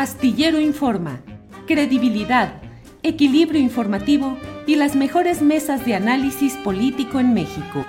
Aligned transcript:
Astillero 0.00 0.58
Informa, 0.58 1.20
credibilidad, 1.66 2.62
equilibrio 3.02 3.60
informativo 3.60 4.38
y 4.66 4.76
las 4.76 4.96
mejores 4.96 5.42
mesas 5.42 5.84
de 5.84 5.94
análisis 5.94 6.54
político 6.64 7.20
en 7.20 7.34
México. 7.34 7.84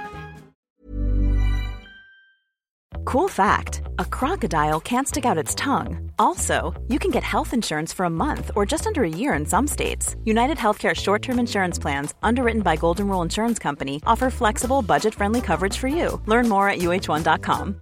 Cool 3.05 3.29
fact 3.29 3.83
a 3.97 4.03
crocodile 4.03 4.81
can't 4.81 5.07
stick 5.07 5.25
out 5.25 5.37
its 5.37 5.55
tongue. 5.55 6.11
Also, 6.19 6.73
you 6.89 6.99
can 6.99 7.11
get 7.11 7.23
health 7.23 7.53
insurance 7.53 7.93
for 7.93 8.05
a 8.05 8.09
month 8.09 8.51
or 8.57 8.65
just 8.65 8.87
under 8.87 9.03
a 9.03 9.09
year 9.09 9.33
in 9.33 9.45
some 9.45 9.65
states. 9.65 10.17
United 10.25 10.57
Healthcare 10.57 10.93
short 10.93 11.21
term 11.21 11.39
insurance 11.39 11.79
plans, 11.79 12.13
underwritten 12.21 12.61
by 12.61 12.75
Golden 12.75 13.07
Rule 13.07 13.21
Insurance 13.21 13.57
Company, 13.57 14.01
offer 14.05 14.29
flexible, 14.29 14.81
budget 14.81 15.15
friendly 15.15 15.39
coverage 15.39 15.77
for 15.77 15.87
you. 15.87 16.19
Learn 16.25 16.49
more 16.49 16.67
at 16.67 16.79
uh1.com. 16.79 17.81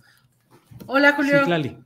Hola, 0.87 1.13
Julio. 1.13 1.39
Citlali. 1.39 1.77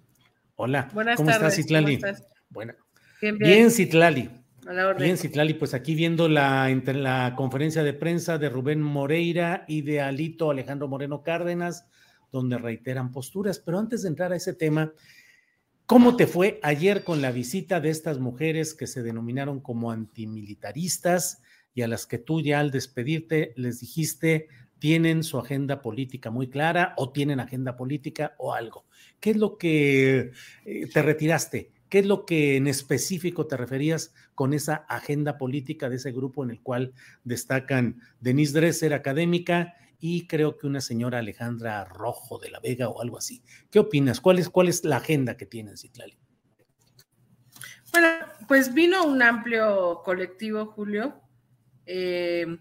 Hola. 0.56 0.90
Buenas 0.94 1.18
¿Cómo 1.18 1.30
tardes. 1.30 1.48
estás, 1.48 1.56
Citlali? 1.56 2.00
¿Cómo 2.00 2.08
estás? 2.08 2.28
Buena. 2.50 2.76
Bien, 3.22 3.38
bien. 3.38 3.52
Bien, 3.52 3.72
Citlali. 3.72 4.30
A 4.68 4.74
la 4.74 4.88
orden. 4.88 5.04
Bien, 5.04 5.18
Citlali, 5.18 5.54
pues 5.54 5.74
aquí 5.74 5.96
viendo 5.96 6.28
la, 6.28 6.70
entre 6.70 6.96
la 6.96 7.34
conferencia 7.36 7.84
de 7.84 7.94
prensa 7.94 8.38
de 8.38 8.50
Rubén 8.50 8.82
Moreira 8.82 9.66
y 9.68 9.82
de 9.82 10.02
Alito 10.02 10.50
Alejandro 10.50 10.88
Moreno 10.88 11.24
Cárdenas, 11.24 11.88
donde 12.32 12.58
reiteran 12.58 13.12
posturas. 13.12 13.60
Pero 13.60 13.80
antes 13.80 14.04
de 14.04 14.10
entrar 14.10 14.32
a 14.32 14.38
ese 14.38 14.54
tema, 14.54 14.94
¿cómo 15.86 16.16
te 16.16 16.26
fue 16.28 16.60
ayer 16.64 17.04
con 17.04 17.22
la 17.22 17.32
visita 17.32 17.80
de 17.80 17.90
estas 17.90 18.20
mujeres 18.20 18.74
que 18.74 18.88
se 18.88 19.04
denominaron 19.04 19.60
como 19.60 19.92
antimilitaristas 19.92 21.42
y 21.74 21.82
a 21.82 21.88
las 21.88 22.08
que 22.08 22.18
tú 22.18 22.42
ya 22.42 22.60
al 22.60 22.72
despedirte 22.72 23.54
les 23.58 23.82
dijiste 23.82 24.48
tienen 24.80 25.24
su 25.24 25.38
agenda 25.38 25.82
política 25.82 26.32
muy 26.32 26.50
clara 26.50 26.94
o 26.98 27.12
tienen 27.12 27.40
agenda 27.40 27.76
política 27.76 28.36
o 28.38 28.54
algo? 28.54 28.86
¿Qué 29.20 29.32
es 29.32 29.38
lo 29.38 29.58
que 29.58 30.32
eh, 30.66 30.88
te 30.94 31.02
retiraste? 31.02 31.72
¿Qué 31.90 32.00
es 32.00 32.06
lo 32.06 32.26
que 32.26 32.58
en 32.58 32.68
específico 32.68 33.48
te 33.48 33.58
referías 33.58 34.14
con 34.34 34.54
esa 34.54 34.86
agenda 34.90 35.38
política 35.38 35.90
de 35.90 35.98
ese 35.98 36.12
grupo 36.12 36.44
en 36.44 36.50
el 36.50 36.62
cual 36.62 36.94
destacan 37.24 38.02
Denise 38.20 38.54
Dresser, 38.54 38.94
académica, 38.94 39.76
y 40.00 40.28
creo 40.28 40.58
que 40.58 40.68
una 40.68 40.82
señora 40.82 41.20
Alejandra 41.20 41.86
Rojo 41.86 42.38
de 42.38 42.50
la 42.50 42.60
Vega 42.60 42.90
o 42.90 43.02
algo 43.02 43.18
así? 43.18 43.44
¿Qué 43.72 43.80
opinas? 43.80 44.20
¿Cuál 44.20 44.40
es, 44.40 44.50
cuál 44.50 44.68
es 44.68 44.84
la 44.84 44.98
agenda 44.98 45.38
que 45.38 45.46
tienen, 45.46 45.78
Citlali? 45.78 46.18
Bueno, 47.92 48.10
pues 48.48 48.74
vino 48.74 49.06
un 49.06 49.22
amplio 49.22 50.02
colectivo, 50.04 50.66
Julio, 50.66 51.22
eh, 51.86 52.58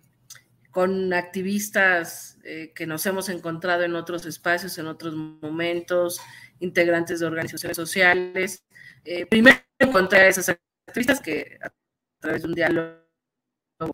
con 0.74 1.12
activistas 1.12 2.36
eh, 2.44 2.72
que 2.74 2.86
nos 2.86 3.06
hemos 3.06 3.28
encontrado 3.28 3.84
en 3.84 3.94
otros 3.94 4.26
espacios, 4.26 4.76
en 4.76 4.88
otros 4.88 5.14
momentos, 5.14 6.20
integrantes 6.58 7.20
de 7.20 7.26
organizaciones 7.26 7.76
sociales. 7.76 8.64
Eh, 9.04 9.24
primero 9.24 9.56
encontré 9.78 10.20
a 10.20 10.28
esas 10.28 10.58
activistas 10.86 11.20
que 11.20 11.58
a 11.62 11.72
través 12.20 12.42
de 12.42 12.48
un 12.48 12.54
diálogo 12.54 13.04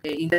eh, 0.03 0.29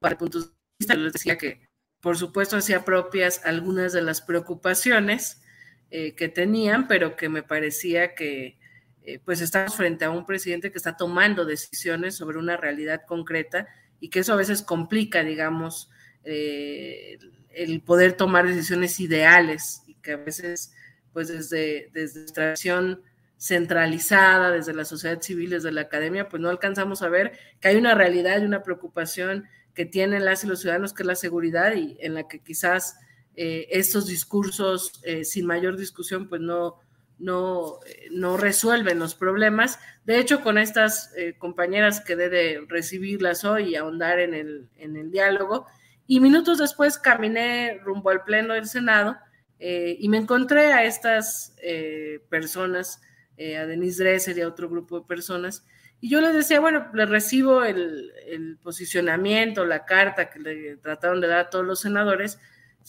para 0.00 0.16
puntos 0.16 0.50
de 0.50 0.54
vista, 0.78 0.94
les 0.94 1.12
decía 1.12 1.36
que 1.36 1.68
por 2.00 2.16
supuesto 2.16 2.56
hacía 2.56 2.84
propias 2.84 3.44
algunas 3.44 3.92
de 3.92 4.02
las 4.02 4.20
preocupaciones 4.20 5.42
eh, 5.90 6.14
que 6.14 6.28
tenían, 6.28 6.86
pero 6.86 7.16
que 7.16 7.28
me 7.28 7.42
parecía 7.42 8.14
que 8.14 8.58
eh, 9.02 9.18
pues 9.24 9.40
estamos 9.40 9.74
frente 9.74 10.04
a 10.04 10.10
un 10.10 10.26
presidente 10.26 10.70
que 10.70 10.78
está 10.78 10.96
tomando 10.96 11.44
decisiones 11.44 12.14
sobre 12.14 12.38
una 12.38 12.56
realidad 12.56 13.02
concreta 13.06 13.66
y 14.00 14.10
que 14.10 14.20
eso 14.20 14.32
a 14.32 14.36
veces 14.36 14.62
complica, 14.62 15.24
digamos, 15.24 15.90
eh, 16.24 17.18
el 17.50 17.80
poder 17.80 18.12
tomar 18.12 18.46
decisiones 18.46 19.00
ideales 19.00 19.82
y 19.86 19.94
que 19.94 20.12
a 20.12 20.16
veces, 20.16 20.72
pues 21.12 21.28
desde, 21.28 21.90
desde 21.92 22.20
nuestra 22.20 22.50
visión 22.52 23.02
centralizada, 23.36 24.50
desde 24.50 24.74
la 24.74 24.84
sociedad 24.84 25.20
civil, 25.20 25.50
desde 25.50 25.72
la 25.72 25.82
academia, 25.82 26.28
pues 26.28 26.42
no 26.42 26.48
alcanzamos 26.48 27.02
a 27.02 27.08
ver 27.08 27.38
que 27.60 27.68
hay 27.68 27.76
una 27.76 27.94
realidad 27.94 28.40
y 28.40 28.44
una 28.44 28.62
preocupación 28.62 29.46
que 29.74 29.86
tienen 29.86 30.24
las 30.24 30.42
y 30.42 30.48
los 30.48 30.60
ciudadanos, 30.60 30.92
que 30.92 31.04
es 31.04 31.06
la 31.06 31.14
seguridad 31.14 31.74
y 31.74 31.96
en 32.00 32.14
la 32.14 32.26
que 32.26 32.40
quizás 32.40 32.98
eh, 33.36 33.68
estos 33.70 34.06
discursos 34.08 35.00
eh, 35.04 35.24
sin 35.24 35.46
mayor 35.46 35.76
discusión, 35.76 36.28
pues 36.28 36.40
no, 36.40 36.80
no, 37.18 37.80
eh, 37.86 38.08
no 38.10 38.36
resuelven 38.36 38.98
los 38.98 39.14
problemas. 39.14 39.78
De 40.04 40.18
hecho, 40.18 40.40
con 40.40 40.58
estas 40.58 41.12
eh, 41.16 41.34
compañeras 41.38 42.00
quedé 42.00 42.28
de 42.28 42.64
recibirlas 42.68 43.44
hoy 43.44 43.70
y 43.70 43.76
ahondar 43.76 44.20
en 44.20 44.34
el, 44.34 44.68
en 44.76 44.96
el 44.96 45.10
diálogo. 45.10 45.66
Y 46.06 46.20
minutos 46.20 46.58
después 46.58 46.98
caminé 46.98 47.78
rumbo 47.82 48.10
al 48.10 48.24
Pleno 48.24 48.54
del 48.54 48.66
Senado 48.66 49.16
eh, 49.58 49.96
y 49.98 50.08
me 50.08 50.18
encontré 50.18 50.72
a 50.72 50.84
estas 50.84 51.54
eh, 51.62 52.20
personas, 52.30 53.02
a 53.38 53.66
Denise 53.66 54.02
Dresser 54.02 54.36
y 54.36 54.40
a 54.40 54.48
otro 54.48 54.68
grupo 54.68 54.98
de 54.98 55.06
personas. 55.06 55.64
Y 56.00 56.10
yo 56.10 56.20
les 56.20 56.34
decía, 56.34 56.58
bueno, 56.58 56.88
les 56.92 57.08
recibo 57.08 57.62
el, 57.62 58.12
el 58.26 58.56
posicionamiento, 58.56 59.64
la 59.64 59.84
carta 59.84 60.28
que 60.28 60.40
le 60.40 60.76
trataron 60.76 61.20
de 61.20 61.28
dar 61.28 61.38
a 61.38 61.50
todos 61.50 61.64
los 61.64 61.80
senadores, 61.80 62.40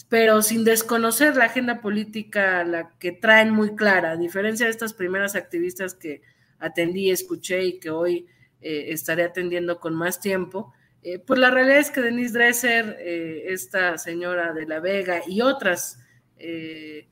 pero 0.08 0.42
sin 0.42 0.64
desconocer 0.64 1.36
la 1.36 1.46
agenda 1.46 1.82
política, 1.82 2.64
la 2.64 2.92
que 3.00 3.12
traen 3.12 3.52
muy 3.52 3.76
clara, 3.76 4.12
a 4.12 4.18
diferencia 4.18 4.66
de 4.66 4.72
estas 4.72 4.94
primeras 4.94 5.36
activistas 5.36 5.94
que 5.94 6.22
atendí, 6.60 7.12
escuché 7.12 7.64
y 7.64 7.80
que 7.80 7.90
hoy 7.90 8.28
eh, 8.62 8.88
estaré 8.90 9.24
atendiendo 9.24 9.80
con 9.80 9.96
más 9.96 10.20
tiempo, 10.20 10.74
eh, 11.02 11.20
pues 11.20 11.40
la 11.40 11.50
realidad 11.50 11.80
es 11.80 11.92
que 11.92 12.02
Denise 12.02 12.34
Dresser, 12.34 12.98
eh, 13.00 13.46
esta 13.48 13.98
señora 13.98 14.54
de 14.54 14.66
La 14.66 14.80
Vega 14.80 15.22
y 15.26 15.42
otras 15.42 16.00
eh, 16.38 17.08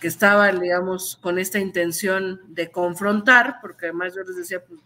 que 0.00 0.08
estaban, 0.08 0.60
digamos, 0.60 1.16
con 1.16 1.38
esta 1.38 1.58
intención 1.58 2.40
de 2.48 2.70
confrontar, 2.70 3.56
porque 3.60 3.86
además 3.86 4.14
yo 4.14 4.22
les 4.22 4.36
decía, 4.36 4.64
pues 4.64 4.80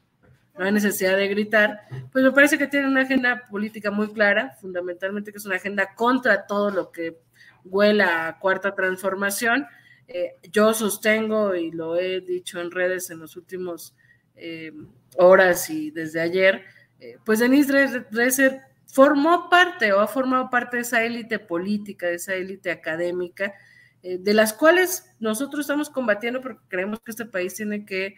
no 0.59 0.65
hay 0.65 0.73
necesidad 0.73 1.17
de 1.17 1.29
gritar, 1.29 1.83
pues 2.13 2.25
me 2.25 2.33
parece 2.33 2.59
que 2.59 2.67
tienen 2.67 2.91
una 2.91 3.03
agenda 3.03 3.45
política 3.49 3.91
muy 3.91 4.13
clara, 4.13 4.57
fundamentalmente 4.61 5.31
que 5.31 5.39
es 5.39 5.47
una 5.47 5.57
agenda 5.57 5.95
contra 5.95 6.47
todo 6.47 6.71
lo 6.71 6.91
que 6.91 7.19
huela 7.65 8.29
a 8.29 8.39
cuarta 8.39 8.75
transformación. 8.75 9.67
Eh, 10.09 10.35
yo 10.51 10.75
sostengo 10.75 11.55
y 11.55 11.71
lo 11.71 11.97
he 11.97 12.21
dicho 12.21 12.61
en 12.61 12.71
redes 12.71 13.11
en 13.11 13.21
los 13.21 13.37
últimos 13.37 13.95
eh, 14.35 14.73
horas 15.17 15.71
y 15.71 15.93
desde 15.93 16.21
ayer, 16.21 16.65
eh, 16.99 17.17
pues 17.25 17.39
Denise 17.39 18.07
Dresser 18.11 18.61
formó 18.87 19.49
parte 19.49 19.93
o 19.93 20.01
ha 20.01 20.09
formado 20.09 20.51
parte 20.51 20.79
de 20.79 20.83
esa 20.83 21.05
élite 21.05 21.39
política, 21.39 22.09
de 22.09 22.17
esa 22.17 22.35
élite 22.35 22.71
académica, 22.73 23.55
de 24.03 24.33
las 24.33 24.55
cuales 24.55 25.15
nosotros 25.21 25.61
estamos 25.61 25.91
combatiendo 25.91 26.41
porque 26.41 26.63
creemos 26.69 27.01
que 27.01 27.11
este 27.11 27.27
país 27.27 27.55
tiene 27.55 27.85
que 27.85 28.17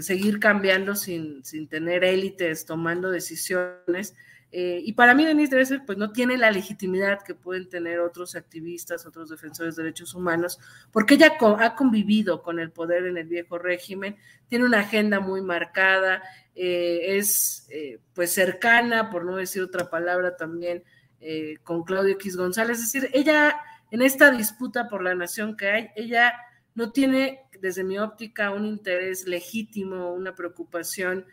seguir 0.00 0.38
cambiando 0.38 0.94
sin, 0.94 1.44
sin 1.44 1.66
tener 1.66 2.04
élites 2.04 2.64
tomando 2.64 3.10
decisiones. 3.10 4.14
Eh, 4.54 4.82
y 4.84 4.92
para 4.92 5.14
mí, 5.14 5.24
Denise 5.24 5.54
Dresser, 5.54 5.82
pues 5.86 5.96
no 5.96 6.12
tiene 6.12 6.36
la 6.36 6.50
legitimidad 6.50 7.22
que 7.22 7.34
pueden 7.34 7.70
tener 7.70 8.00
otros 8.00 8.36
activistas, 8.36 9.06
otros 9.06 9.30
defensores 9.30 9.76
de 9.76 9.82
derechos 9.82 10.14
humanos, 10.14 10.60
porque 10.92 11.14
ella 11.14 11.32
ha 11.58 11.74
convivido 11.74 12.42
con 12.42 12.60
el 12.60 12.70
poder 12.70 13.06
en 13.06 13.16
el 13.16 13.26
viejo 13.26 13.56
régimen, 13.56 14.16
tiene 14.48 14.66
una 14.66 14.80
agenda 14.80 15.20
muy 15.20 15.40
marcada, 15.40 16.22
eh, 16.54 17.16
es 17.16 17.66
eh, 17.70 17.98
pues 18.12 18.34
cercana, 18.34 19.08
por 19.08 19.24
no 19.24 19.36
decir 19.36 19.62
otra 19.62 19.88
palabra, 19.88 20.36
también 20.36 20.84
con 21.62 21.84
Claudio 21.84 22.14
X 22.14 22.36
González. 22.36 22.78
Es 22.78 22.92
decir, 22.92 23.08
ella 23.12 23.56
en 23.92 24.02
esta 24.02 24.32
disputa 24.32 24.88
por 24.88 25.04
la 25.04 25.14
nación 25.14 25.56
que 25.56 25.68
hay, 25.68 25.90
ella 25.94 26.34
no 26.74 26.90
tiene, 26.90 27.42
desde 27.60 27.84
mi 27.84 27.96
óptica, 27.96 28.50
un 28.50 28.66
interés 28.66 29.28
legítimo, 29.28 30.12
una 30.12 30.34
preocupación 30.34 31.24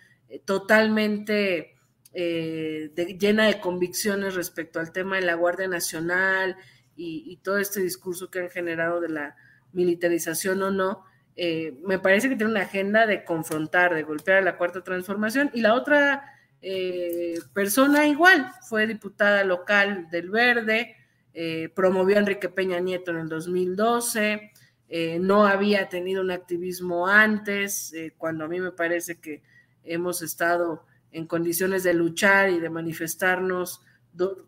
totalmente 0.46 1.79
eh, 2.14 2.92
de, 2.96 3.18
llena 3.18 3.46
de 3.46 3.60
convicciones 3.60 4.36
respecto 4.36 4.80
al 4.80 4.92
tema 4.92 5.18
de 5.18 5.24
la 5.24 5.36
Guardia 5.36 5.68
Nacional 5.68 6.58
y, 6.96 7.38
todo 7.44 7.60
este 7.60 7.82
discurso 7.82 8.30
que 8.30 8.40
han 8.40 8.50
generado 8.50 9.00
de 9.00 9.10
la 9.10 9.36
militarización 9.72 10.62
o 10.64 10.72
no, 10.72 11.06
eh, 11.38 11.80
me 11.86 11.98
parece 11.98 12.28
que 12.28 12.36
tiene 12.36 12.52
una 12.52 12.64
agenda 12.64 13.06
de 13.06 13.24
confrontar, 13.24 13.96
de 13.96 14.04
golpear 14.04 14.40
a 14.40 14.42
la 14.42 14.58
cuarta 14.58 14.84
transformación. 14.84 15.50
Y 15.54 15.62
la 15.62 15.76
otra 15.76 16.24
eh, 16.62 17.40
persona 17.54 18.06
igual, 18.06 18.52
fue 18.68 18.86
diputada 18.86 19.46
local 19.46 20.10
del 20.12 20.30
Verde, 20.30 20.96
promovió 21.74 22.18
a 22.18 22.20
Enrique 22.20 22.50
Peña 22.50 22.82
Nieto 22.82 23.12
en 23.12 23.18
el 23.18 23.30
2012, 23.30 24.52
eh, 24.90 25.20
no 25.20 25.46
había 25.46 25.88
tenido 25.88 26.22
un 26.22 26.32
activismo 26.32 27.08
antes, 27.08 27.94
cuando 28.18 28.46
a 28.46 28.48
mí 28.48 28.60
me 28.60 28.72
parece 28.72 29.20
que 29.20 29.44
hemos 29.84 30.24
estado 30.24 30.86
en 31.12 31.28
condiciones 31.28 31.84
de 31.84 31.94
luchar 31.94 32.50
y 32.50 32.60
de 32.60 32.70
manifestarnos 32.70 33.82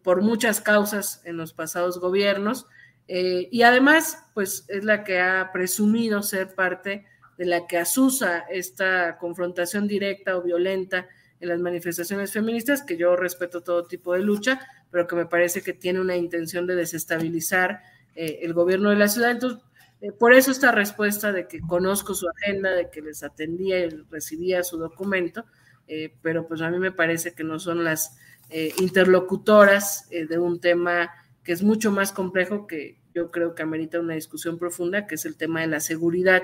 por 0.04 0.22
muchas 0.22 0.62
causas 0.62 1.22
en 1.26 1.38
los 1.38 1.54
pasados 1.54 2.00
gobiernos. 2.00 2.68
y 3.08 3.62
además, 3.64 4.26
pues 4.34 4.66
es 4.68 4.84
la 4.84 5.04
que 5.04 5.20
ha 5.20 5.52
presumido 5.52 6.24
ser 6.24 6.56
parte 6.56 7.06
de 7.38 7.46
la 7.46 7.68
que 7.68 7.78
asusa 7.78 8.40
esta 8.50 9.18
confrontación 9.18 9.88
directa 9.88 10.38
o 10.38 10.42
violenta 10.44 11.08
en 11.40 11.50
las 11.50 11.60
manifestaciones 11.60 12.32
feministas, 12.32 12.84
que 12.84 12.98
yo 12.98 13.16
respeto 13.16 13.62
todo 13.62 13.86
tipo 13.86 14.14
de 14.14 14.20
lucha, 14.20 14.60
pero 14.92 15.08
que 15.08 15.16
me 15.16 15.26
parece 15.26 15.62
que 15.64 15.74
tiene 15.74 16.00
una 16.00 16.16
intención 16.16 16.68
de 16.68 16.76
desestabilizar 16.76 17.82
eh, 18.16 18.40
el 18.44 18.54
gobierno 18.54 18.92
de 18.92 18.98
la 18.98 19.08
ciudad. 19.08 19.32
Entonces, 19.32 19.60
eh, 20.02 20.12
por 20.12 20.34
eso 20.34 20.52
esta 20.52 20.72
respuesta 20.72 21.32
de 21.32 21.48
que 21.48 21.62
conozco 21.62 22.14
su 22.14 22.30
agenda, 22.30 22.72
de 22.72 22.90
que 22.92 23.02
les 23.02 23.24
atendía 23.24 23.80
y 23.80 23.90
recibía 24.12 24.64
su 24.64 24.78
documento, 24.78 25.46
eh, 25.88 26.14
pero 26.22 26.48
pues 26.48 26.62
a 26.62 26.70
mí 26.70 26.80
me 26.80 26.92
parece 26.92 27.34
que 27.34 27.44
no 27.44 27.60
son 27.60 27.84
las 27.84 28.18
interlocutoras 28.80 30.10
de 30.10 30.38
un 30.38 30.60
tema 30.60 31.10
que 31.42 31.54
es 31.54 31.64
mucho 31.64 31.90
más 31.90 32.12
complejo, 32.12 32.68
que 32.68 33.00
yo 33.16 33.32
creo 33.32 33.56
que 33.56 33.64
amerita 33.64 34.02
una 34.02 34.16
discusión 34.16 34.60
profunda, 34.60 35.08
que 35.08 35.16
es 35.16 35.24
el 35.24 35.38
tema 35.38 35.62
de 35.62 35.68
la 35.68 35.80
seguridad, 35.80 36.44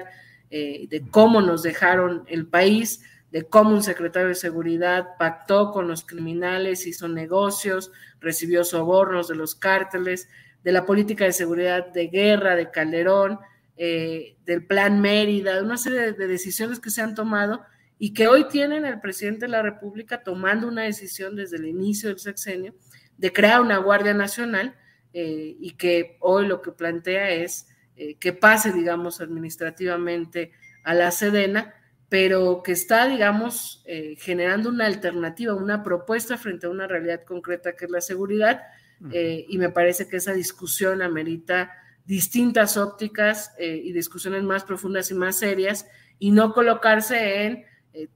de 0.50 1.04
cómo 1.12 1.42
nos 1.42 1.63
dejaron 1.63 2.24
el 2.28 2.48
país, 2.48 3.01
de 3.31 3.44
cómo 3.44 3.72
un 3.72 3.84
secretario 3.84 4.30
de 4.30 4.36
seguridad 4.36 5.18
pactó 5.19 5.72
con 5.72 5.88
los 5.88 6.06
criminales, 6.06 6.88
hizo 6.88 7.07
negocios, 7.07 7.92
recibió 8.19 8.63
sobornos 8.63 9.28
de 9.28 9.36
los 9.36 9.56
cárteles, 9.56 10.30
de 10.63 10.72
la 10.72 10.86
política 10.86 11.25
de 11.25 11.33
seguridad 11.33 11.88
de 11.88 12.07
guerra 12.07 12.56
de 12.56 12.72
Calderón, 12.72 13.40
eh, 13.78 14.36
del 14.45 14.66
plan 14.66 15.01
Mérida, 15.01 15.56
de 15.56 15.62
una 15.62 15.78
serie 15.78 16.13
de, 16.13 16.28
decisiones 16.28 16.80
que 16.80 16.90
se 16.90 17.01
han 17.01 17.16
tomado 17.16 17.62
y 18.00 18.14
que 18.14 18.28
hoy 18.28 18.48
tienen 18.48 18.86
el 18.86 19.00
presidente 19.00 19.46
de 19.46 19.52
la 19.52 19.62
República 19.62 20.24
tomando 20.24 20.68
una 20.68 20.84
decisión 20.84 21.36
desde 21.36 21.58
el 21.58 21.66
inicio 21.66 22.10
del 22.10 22.20
sexenio 22.20 22.76
de 23.18 23.34
crear 23.34 23.62
una 23.62 23.78
Guardia 23.78 24.14
Nacional 24.14 24.76
eh, 25.14 25.56
y 25.60 25.72
que 25.72 26.18
hoy 26.20 26.48
lo 26.48 26.62
que 26.62 26.72
plantea 26.72 27.32
es 27.32 27.68
eh, 27.96 28.16
que 28.16 28.34
pase, 28.34 28.72
digamos, 28.72 29.22
administrativamente 29.22 30.52
a 30.84 30.94
la 30.94 31.12
Sedena 31.12 31.74
pero 32.10 32.64
que 32.64 32.72
está, 32.72 33.06
digamos, 33.06 33.84
eh, 33.86 34.16
generando 34.18 34.70
una 34.70 34.86
alternativa, 34.86 35.54
una 35.54 35.84
propuesta 35.84 36.38
frente 36.38 36.66
a 36.66 36.70
una 36.70 36.88
realidad 36.88 37.24
concreta 37.24 37.76
que 37.76 37.84
es 37.84 37.92
la 37.92 38.00
seguridad, 38.00 38.64
y 39.12 39.58
me 39.58 39.70
parece 39.70 40.08
que 40.08 40.18
esa 40.18 40.34
discusión 40.34 41.02
amerita 41.02 41.70
distintas 42.06 42.78
ópticas 42.78 43.54
y 43.60 43.92
discusiones 43.92 44.42
más 44.44 44.64
profundas 44.64 45.12
y 45.12 45.16
más 45.16 45.38
serias, 45.38 45.86
y 46.18 46.32
no 46.32 46.54
colocarse 46.54 47.44
en 47.44 47.66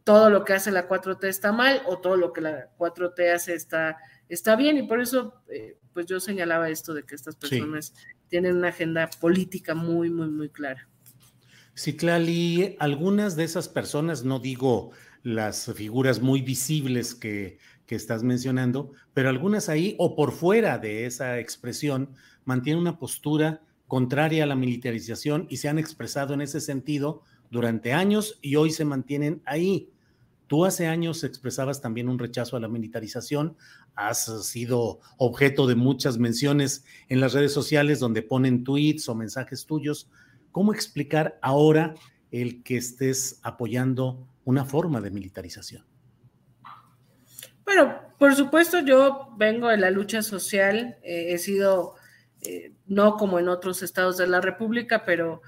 todo 0.04 0.30
lo 0.30 0.44
que 0.44 0.54
hace 0.54 0.72
la 0.72 0.88
4T 0.88 1.28
está 1.28 1.52
mal 1.52 1.82
o 1.88 2.00
todo 2.00 2.18
lo 2.18 2.34
que 2.34 2.42
la 2.42 2.70
4T 2.78 3.34
hace 3.34 3.54
está, 3.56 3.98
está 4.30 4.56
bien, 4.56 4.78
y 4.78 4.84
por 4.84 5.02
eso, 5.02 5.42
pues 5.94 6.06
yo 6.06 6.20
señalaba 6.20 6.70
esto 6.70 6.94
de 6.94 7.04
que 7.04 7.16
estas 7.16 7.36
personas 7.36 7.94
tienen 8.28 8.56
una 8.56 8.70
agenda 8.70 9.10
política 9.20 9.76
muy, 9.76 10.10
muy, 10.10 10.30
muy 10.30 10.50
clara. 10.50 10.88
Citlali, 11.78 12.76
algunas 12.80 13.36
de 13.36 13.44
esas 13.44 13.68
personas, 13.68 14.24
no 14.24 14.40
digo 14.40 14.92
las 15.24 15.72
figuras 15.76 16.22
muy 16.22 16.42
visibles 16.42 17.14
que, 17.14 17.60
que, 17.86 17.96
estás 17.96 18.24
mencionando, 18.24 18.92
pero 19.14 19.30
algunas 19.30 19.70
ahí 19.70 19.96
o 20.00 20.16
por 20.16 20.32
fuera 20.32 20.78
de 20.80 21.06
esa 21.06 21.40
expresión 21.40 22.16
mantienen 22.46 22.82
una 22.82 22.98
postura 22.98 23.62
contraria 23.88 24.46
a 24.46 24.48
la 24.48 24.56
militarización 24.56 25.48
y 25.50 25.58
se 25.58 25.70
han 25.70 25.78
expresado 25.78 26.34
en 26.34 26.42
ese 26.42 26.62
sentido 26.62 27.24
durante 27.52 27.94
años 27.94 28.40
y 28.42 28.56
hoy 28.56 28.72
se 28.72 28.86
mantienen 28.86 29.44
ahí. 29.46 29.92
Tú 30.48 30.66
hace 30.66 30.88
años 30.88 31.24
expresabas 31.24 31.80
también 31.80 32.10
un 32.10 32.18
rechazo 32.18 32.58
a 32.58 32.60
la 32.60 32.68
militarización, 32.68 33.56
has 33.94 34.46
sido 34.48 35.00
objeto 35.18 35.68
de 35.68 35.76
muchas 35.76 36.18
menciones 36.18 36.84
en 37.08 37.22
las 37.22 37.34
redes 37.34 37.54
sociales 37.54 38.00
donde 38.00 38.24
ponen 38.24 38.64
tweets 38.64 39.08
o 39.08 39.16
mensajes 39.16 39.66
tuyos 39.66 40.10
¿Cómo 40.52 40.74
explicar 40.74 41.40
ahora 41.42 41.96
el 42.30 42.64
que 42.64 42.78
estés 42.78 43.40
apoyando 43.42 44.28
una 44.44 44.66
forma 44.66 45.00
de 45.02 45.12
militarización? 45.12 45.86
Bueno, 47.64 48.02
por 48.18 48.36
supuesto 48.36 48.80
yo 48.80 49.34
vengo 49.38 49.70
de 49.70 49.78
la 49.78 49.92
lucha 49.92 50.22
social, 50.22 50.98
eh, 51.04 51.34
he 51.34 51.38
sido, 51.38 51.96
eh, 52.42 52.74
no 52.86 53.16
como 53.16 53.40
en 53.40 53.48
otros 53.48 53.82
estados 53.82 54.18
de 54.18 54.28
la 54.28 54.42
República, 54.42 55.06
pero 55.06 55.42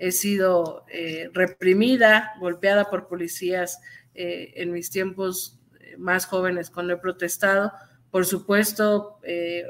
he 0.00 0.10
sido 0.10 0.84
eh, 0.88 1.30
reprimida, 1.32 2.32
golpeada 2.40 2.90
por 2.90 3.06
policías 3.06 3.80
en 4.12 4.72
mis 4.72 4.90
tiempos 4.90 5.60
más 5.96 6.26
jóvenes 6.26 6.68
cuando 6.68 6.92
he 6.92 6.96
protestado. 6.98 7.72
Por 8.10 8.26
supuesto, 8.26 9.18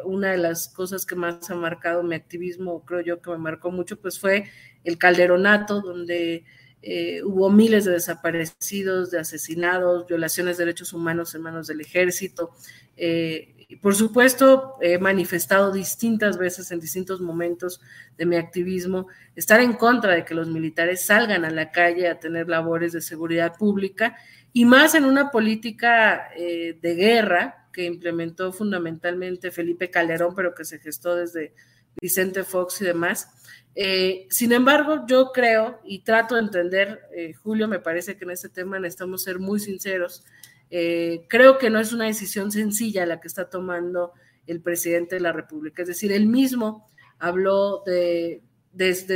una 0.06 0.32
de 0.32 0.38
las 0.38 0.68
cosas 0.68 1.04
que 1.06 1.14
más 1.14 1.50
ha 1.50 1.54
marcado 1.54 2.02
mi 2.02 2.16
activismo, 2.16 2.84
creo 2.84 3.00
yo 3.02 3.20
que 3.20 3.30
me 3.30 3.36
marcó 3.36 3.70
mucho, 3.70 4.00
pues 4.00 4.18
fue 4.18 4.50
el 4.82 4.98
calderonato, 4.98 5.82
donde 5.82 6.44
eh, 6.82 7.22
hubo 7.22 7.50
miles 7.50 7.84
de 7.84 7.92
desaparecidos, 7.92 9.10
de 9.10 9.18
asesinados, 9.18 10.06
violaciones 10.06 10.56
de 10.56 10.64
derechos 10.64 10.92
humanos 10.92 11.34
en 11.34 11.42
manos 11.42 11.66
del 11.66 11.80
ejército. 11.80 12.52
Eh, 12.96 13.59
y 13.70 13.76
por 13.76 13.94
supuesto, 13.94 14.74
he 14.80 14.98
manifestado 14.98 15.70
distintas 15.70 16.36
veces 16.36 16.72
en 16.72 16.80
distintos 16.80 17.20
momentos 17.20 17.80
de 18.18 18.26
mi 18.26 18.34
activismo 18.34 19.06
estar 19.36 19.60
en 19.60 19.74
contra 19.74 20.12
de 20.12 20.24
que 20.24 20.34
los 20.34 20.48
militares 20.48 21.02
salgan 21.02 21.44
a 21.44 21.50
la 21.50 21.70
calle 21.70 22.08
a 22.08 22.18
tener 22.18 22.48
labores 22.48 22.92
de 22.92 23.00
seguridad 23.00 23.56
pública 23.56 24.16
y 24.52 24.64
más 24.64 24.96
en 24.96 25.04
una 25.04 25.30
política 25.30 26.30
eh, 26.36 26.80
de 26.82 26.94
guerra 26.96 27.68
que 27.72 27.84
implementó 27.84 28.52
fundamentalmente 28.52 29.52
Felipe 29.52 29.88
Calderón, 29.88 30.34
pero 30.34 30.52
que 30.52 30.64
se 30.64 30.80
gestó 30.80 31.14
desde 31.14 31.54
Vicente 32.00 32.42
Fox 32.42 32.80
y 32.80 32.86
demás. 32.86 33.28
Eh, 33.76 34.26
sin 34.30 34.50
embargo, 34.50 35.04
yo 35.06 35.30
creo 35.32 35.78
y 35.84 36.00
trato 36.00 36.34
de 36.34 36.40
entender, 36.40 37.02
eh, 37.14 37.34
Julio, 37.34 37.68
me 37.68 37.78
parece 37.78 38.16
que 38.16 38.24
en 38.24 38.32
este 38.32 38.48
tema 38.48 38.80
necesitamos 38.80 39.22
ser 39.22 39.38
muy 39.38 39.60
sinceros. 39.60 40.24
Eh, 40.70 41.26
creo 41.28 41.58
que 41.58 41.70
no 41.70 41.80
es 41.80 41.92
una 41.92 42.06
decisión 42.06 42.52
sencilla 42.52 43.06
la 43.06 43.20
que 43.20 43.28
está 43.28 43.50
tomando 43.50 44.12
el 44.46 44.60
presidente 44.60 45.16
de 45.16 45.20
la 45.20 45.32
República. 45.32 45.82
Es 45.82 45.88
decir, 45.88 46.12
él 46.12 46.26
mismo 46.26 46.88
habló 47.18 47.82
de, 47.84 48.42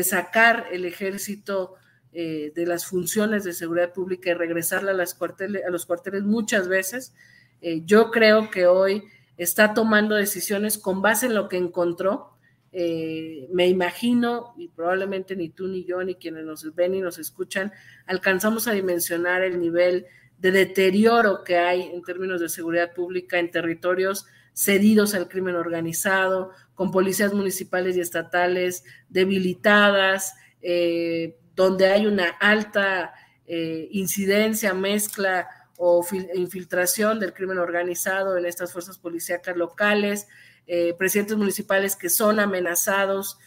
sacar 0.02 0.66
el 0.72 0.84
ejército 0.84 1.74
de 2.12 2.64
las 2.64 2.86
funciones 2.86 3.42
de 3.42 3.52
seguridad 3.52 3.92
pública 3.92 4.30
y 4.30 4.34
regresarla 4.34 4.92
a, 4.92 4.94
los 4.94 5.14
cuarteles 5.14 6.22
muchas 6.22 6.68
veces. 6.68 7.12
yo 7.60 8.12
creo 8.12 8.50
que 8.50 8.66
hoy 8.66 9.02
está 9.36 9.74
tomando 9.74 10.14
decisiones 10.14 10.78
con 10.78 11.02
base 11.02 11.26
en 11.26 11.34
lo 11.34 11.48
que 11.48 11.56
encontró, 11.56 12.34
eh, 12.72 13.48
me 13.52 13.68
imagino, 13.68 14.54
y 14.56 14.68
probablemente 14.68 15.36
ni 15.36 15.48
tú 15.48 15.68
ni 15.68 15.84
yo, 15.84 16.02
ni 16.02 16.16
quienes 16.16 16.44
nos 16.44 16.74
ven 16.74 16.94
y 16.94 17.00
nos 17.00 17.18
escuchan, 17.18 17.72
alcanzamos 18.06 18.66
a 18.66 18.72
dimensionar 18.72 19.42
el 19.42 19.60
nivel 19.60 20.06
de 20.44 20.50
deterioro 20.50 21.42
que 21.42 21.56
hay 21.56 21.84
en 21.84 22.02
términos 22.02 22.38
de 22.38 22.50
seguridad 22.50 22.92
pública 22.92 23.38
en 23.38 23.50
territorios 23.50 24.26
cedidos 24.52 25.14
al 25.14 25.26
crimen 25.26 25.56
organizado, 25.56 26.50
con 26.74 26.90
policías 26.90 27.32
municipales 27.32 27.96
y 27.96 28.00
estatales 28.00 28.84
debilitadas, 29.08 30.34
eh, 30.60 31.38
donde 31.56 31.86
hay 31.86 32.06
una 32.06 32.28
alta 32.28 33.14
eh, 33.46 33.88
incidencia, 33.92 34.74
mezcla 34.74 35.48
o 35.78 36.06
infiltración 36.34 37.20
del 37.20 37.32
crimen 37.32 37.56
organizado 37.56 38.36
en 38.36 38.44
estas 38.44 38.70
fuerzas 38.70 38.98
policíacas 38.98 39.56
locales, 39.56 40.28
eh, 40.66 40.92
presidentes 40.98 41.38
municipales 41.38 41.96
que 41.96 42.10
son 42.10 42.38
amenazados 42.38 43.38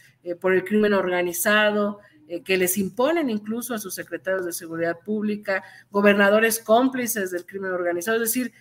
por 0.42 0.54
el 0.54 0.66
crimen 0.66 0.94
organizado, 0.94 2.00
eh, 2.28 2.44
que 2.44 2.58
les 2.58 2.78
imponen 2.78 3.30
incluso 3.30 3.74
a 3.74 3.80
sus 3.80 3.96
secretarios 3.96 4.46
de 4.46 4.54
seguridad 4.54 5.00
pública, 5.00 5.64
gobernadores 5.90 6.60
cómplices 6.60 7.32
del 7.32 7.46
crimen 7.46 7.72
organizado. 7.72 8.18
Es 8.18 8.34
decir, 8.34 8.54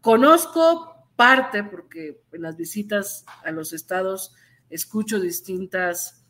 conozco 0.00 1.08
parte, 1.16 1.64
porque 1.64 2.20
en 2.32 2.42
las 2.42 2.56
visitas 2.56 3.24
a 3.44 3.50
los 3.50 3.72
estados 3.72 4.34
escucho 4.70 5.18
distintas, 5.18 6.24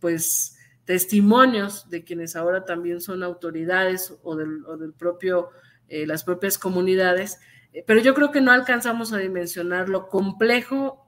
pues, 0.00 0.56
testimonios 0.84 1.88
de 1.90 2.04
quienes 2.04 2.36
ahora 2.36 2.64
también 2.64 3.00
son 3.00 3.22
autoridades 3.22 4.14
o 4.22 4.36
del, 4.36 4.64
o 4.66 4.76
del 4.76 4.92
propio, 4.92 5.50
las 5.88 6.24
propias 6.24 6.58
comunidades, 6.58 7.38
pero 7.86 8.00
yo 8.00 8.14
creo 8.14 8.30
que 8.30 8.40
no 8.40 8.52
alcanzamos 8.52 9.12
a 9.12 9.18
dimensionar 9.18 9.88
lo 9.88 10.08
complejo 10.08 11.06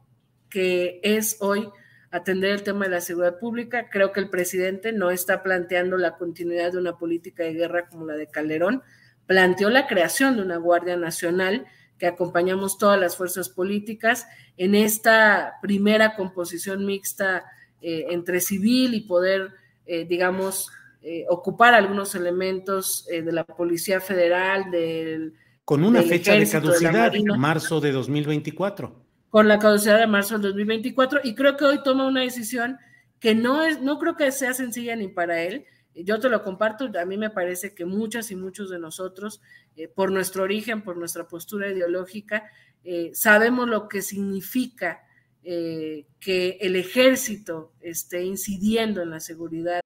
que 0.49 1.01
es 1.03 1.37
hoy 1.41 1.71
atender 2.11 2.53
el 2.53 2.63
tema 2.63 2.87
de 2.87 2.93
la 2.93 3.01
seguridad 3.01 3.39
pública. 3.39 3.89
Creo 3.91 4.13
que 4.13 4.21
el 4.21 4.31
presidente 4.31 4.93
no 4.93 5.11
está 5.11 5.43
planteando 5.43 5.97
la 5.97 6.17
continuidad 6.17 6.73
de 6.73 6.79
una 6.79 6.97
política 6.97 7.43
de 7.43 7.55
guerra 7.55 7.89
como 7.89 8.07
la 8.07 8.15
de 8.15 8.29
Calderón, 8.29 8.83
planteó 9.27 9.69
la 9.71 9.87
creación 9.87 10.37
de 10.37 10.43
una 10.43 10.57
Guardia 10.57 10.97
Nacional 10.97 11.67
que 11.99 12.07
acompañamos 12.07 12.79
todas 12.79 12.99
las 12.99 13.17
fuerzas 13.17 13.49
políticas 13.49 14.27
en 14.57 14.75
esta 14.75 15.55
primera 15.61 16.15
composición 16.15 16.87
mixta 16.87 17.45
eh, 17.83 18.07
entre 18.11 18.41
civil 18.41 18.95
y 18.95 19.01
poder, 19.03 19.53
eh, 19.87 20.05
digamos, 20.05 20.71
eh, 21.03 21.25
ocupar 21.29 21.75
algunos 21.75 22.15
elementos 22.15 23.07
de 23.07 23.33
la 23.33 23.45
Policía 23.45 24.01
Federal, 24.01 24.71
del... 24.71 25.35
Con 25.65 25.85
una 25.85 26.03
fecha 26.03 26.33
de 26.33 26.49
caducidad, 26.49 27.13
marzo 27.37 27.81
de 27.81 27.93
2024. 27.93 29.08
Con 29.31 29.49
la 29.49 29.59
caducidad 29.59 29.99
de 29.99 30.07
marzo 30.07 30.35
del 30.35 30.43
2024, 30.53 31.21
y 31.25 31.35
creo 31.35 31.57
que 31.57 31.65
hoy 31.65 31.83
toma 31.83 32.07
una 32.07 32.23
decisión 32.23 32.79
que 33.21 33.35
no, 33.35 33.63
es, 33.63 33.81
no 33.81 33.99
creo 33.99 34.17
que 34.17 34.33
sea 34.33 34.55
sencilla 34.55 34.97
ni 34.97 35.09
para 35.09 35.43
él, 35.43 35.67
yo 35.95 36.21
te 36.21 36.29
lo 36.29 36.43
comparto, 36.43 36.91
a 36.99 37.05
mí 37.05 37.17
me 37.17 37.31
parece 37.31 37.75
que 37.75 37.85
muchas 37.85 38.31
y 38.31 38.37
muchos 38.37 38.71
de 38.71 38.79
nosotros, 38.79 39.41
eh, 39.77 39.89
por 39.89 40.13
nuestro 40.13 40.45
origen, 40.45 40.83
por 40.83 40.97
nuestra 40.97 41.27
postura 41.27 41.69
ideológica, 41.69 42.51
eh, 42.85 43.11
sabemos 43.15 43.69
lo 43.69 43.89
que 43.89 44.03
significa 44.03 45.03
eh, 45.43 46.07
que 46.21 46.59
el 46.61 46.77
ejército 46.77 47.73
esté 47.81 48.23
incidiendo 48.23 49.03
en 49.03 49.11
la 49.11 49.21
seguridad. 49.21 49.81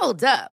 Hold 0.00 0.24
up. 0.24 0.55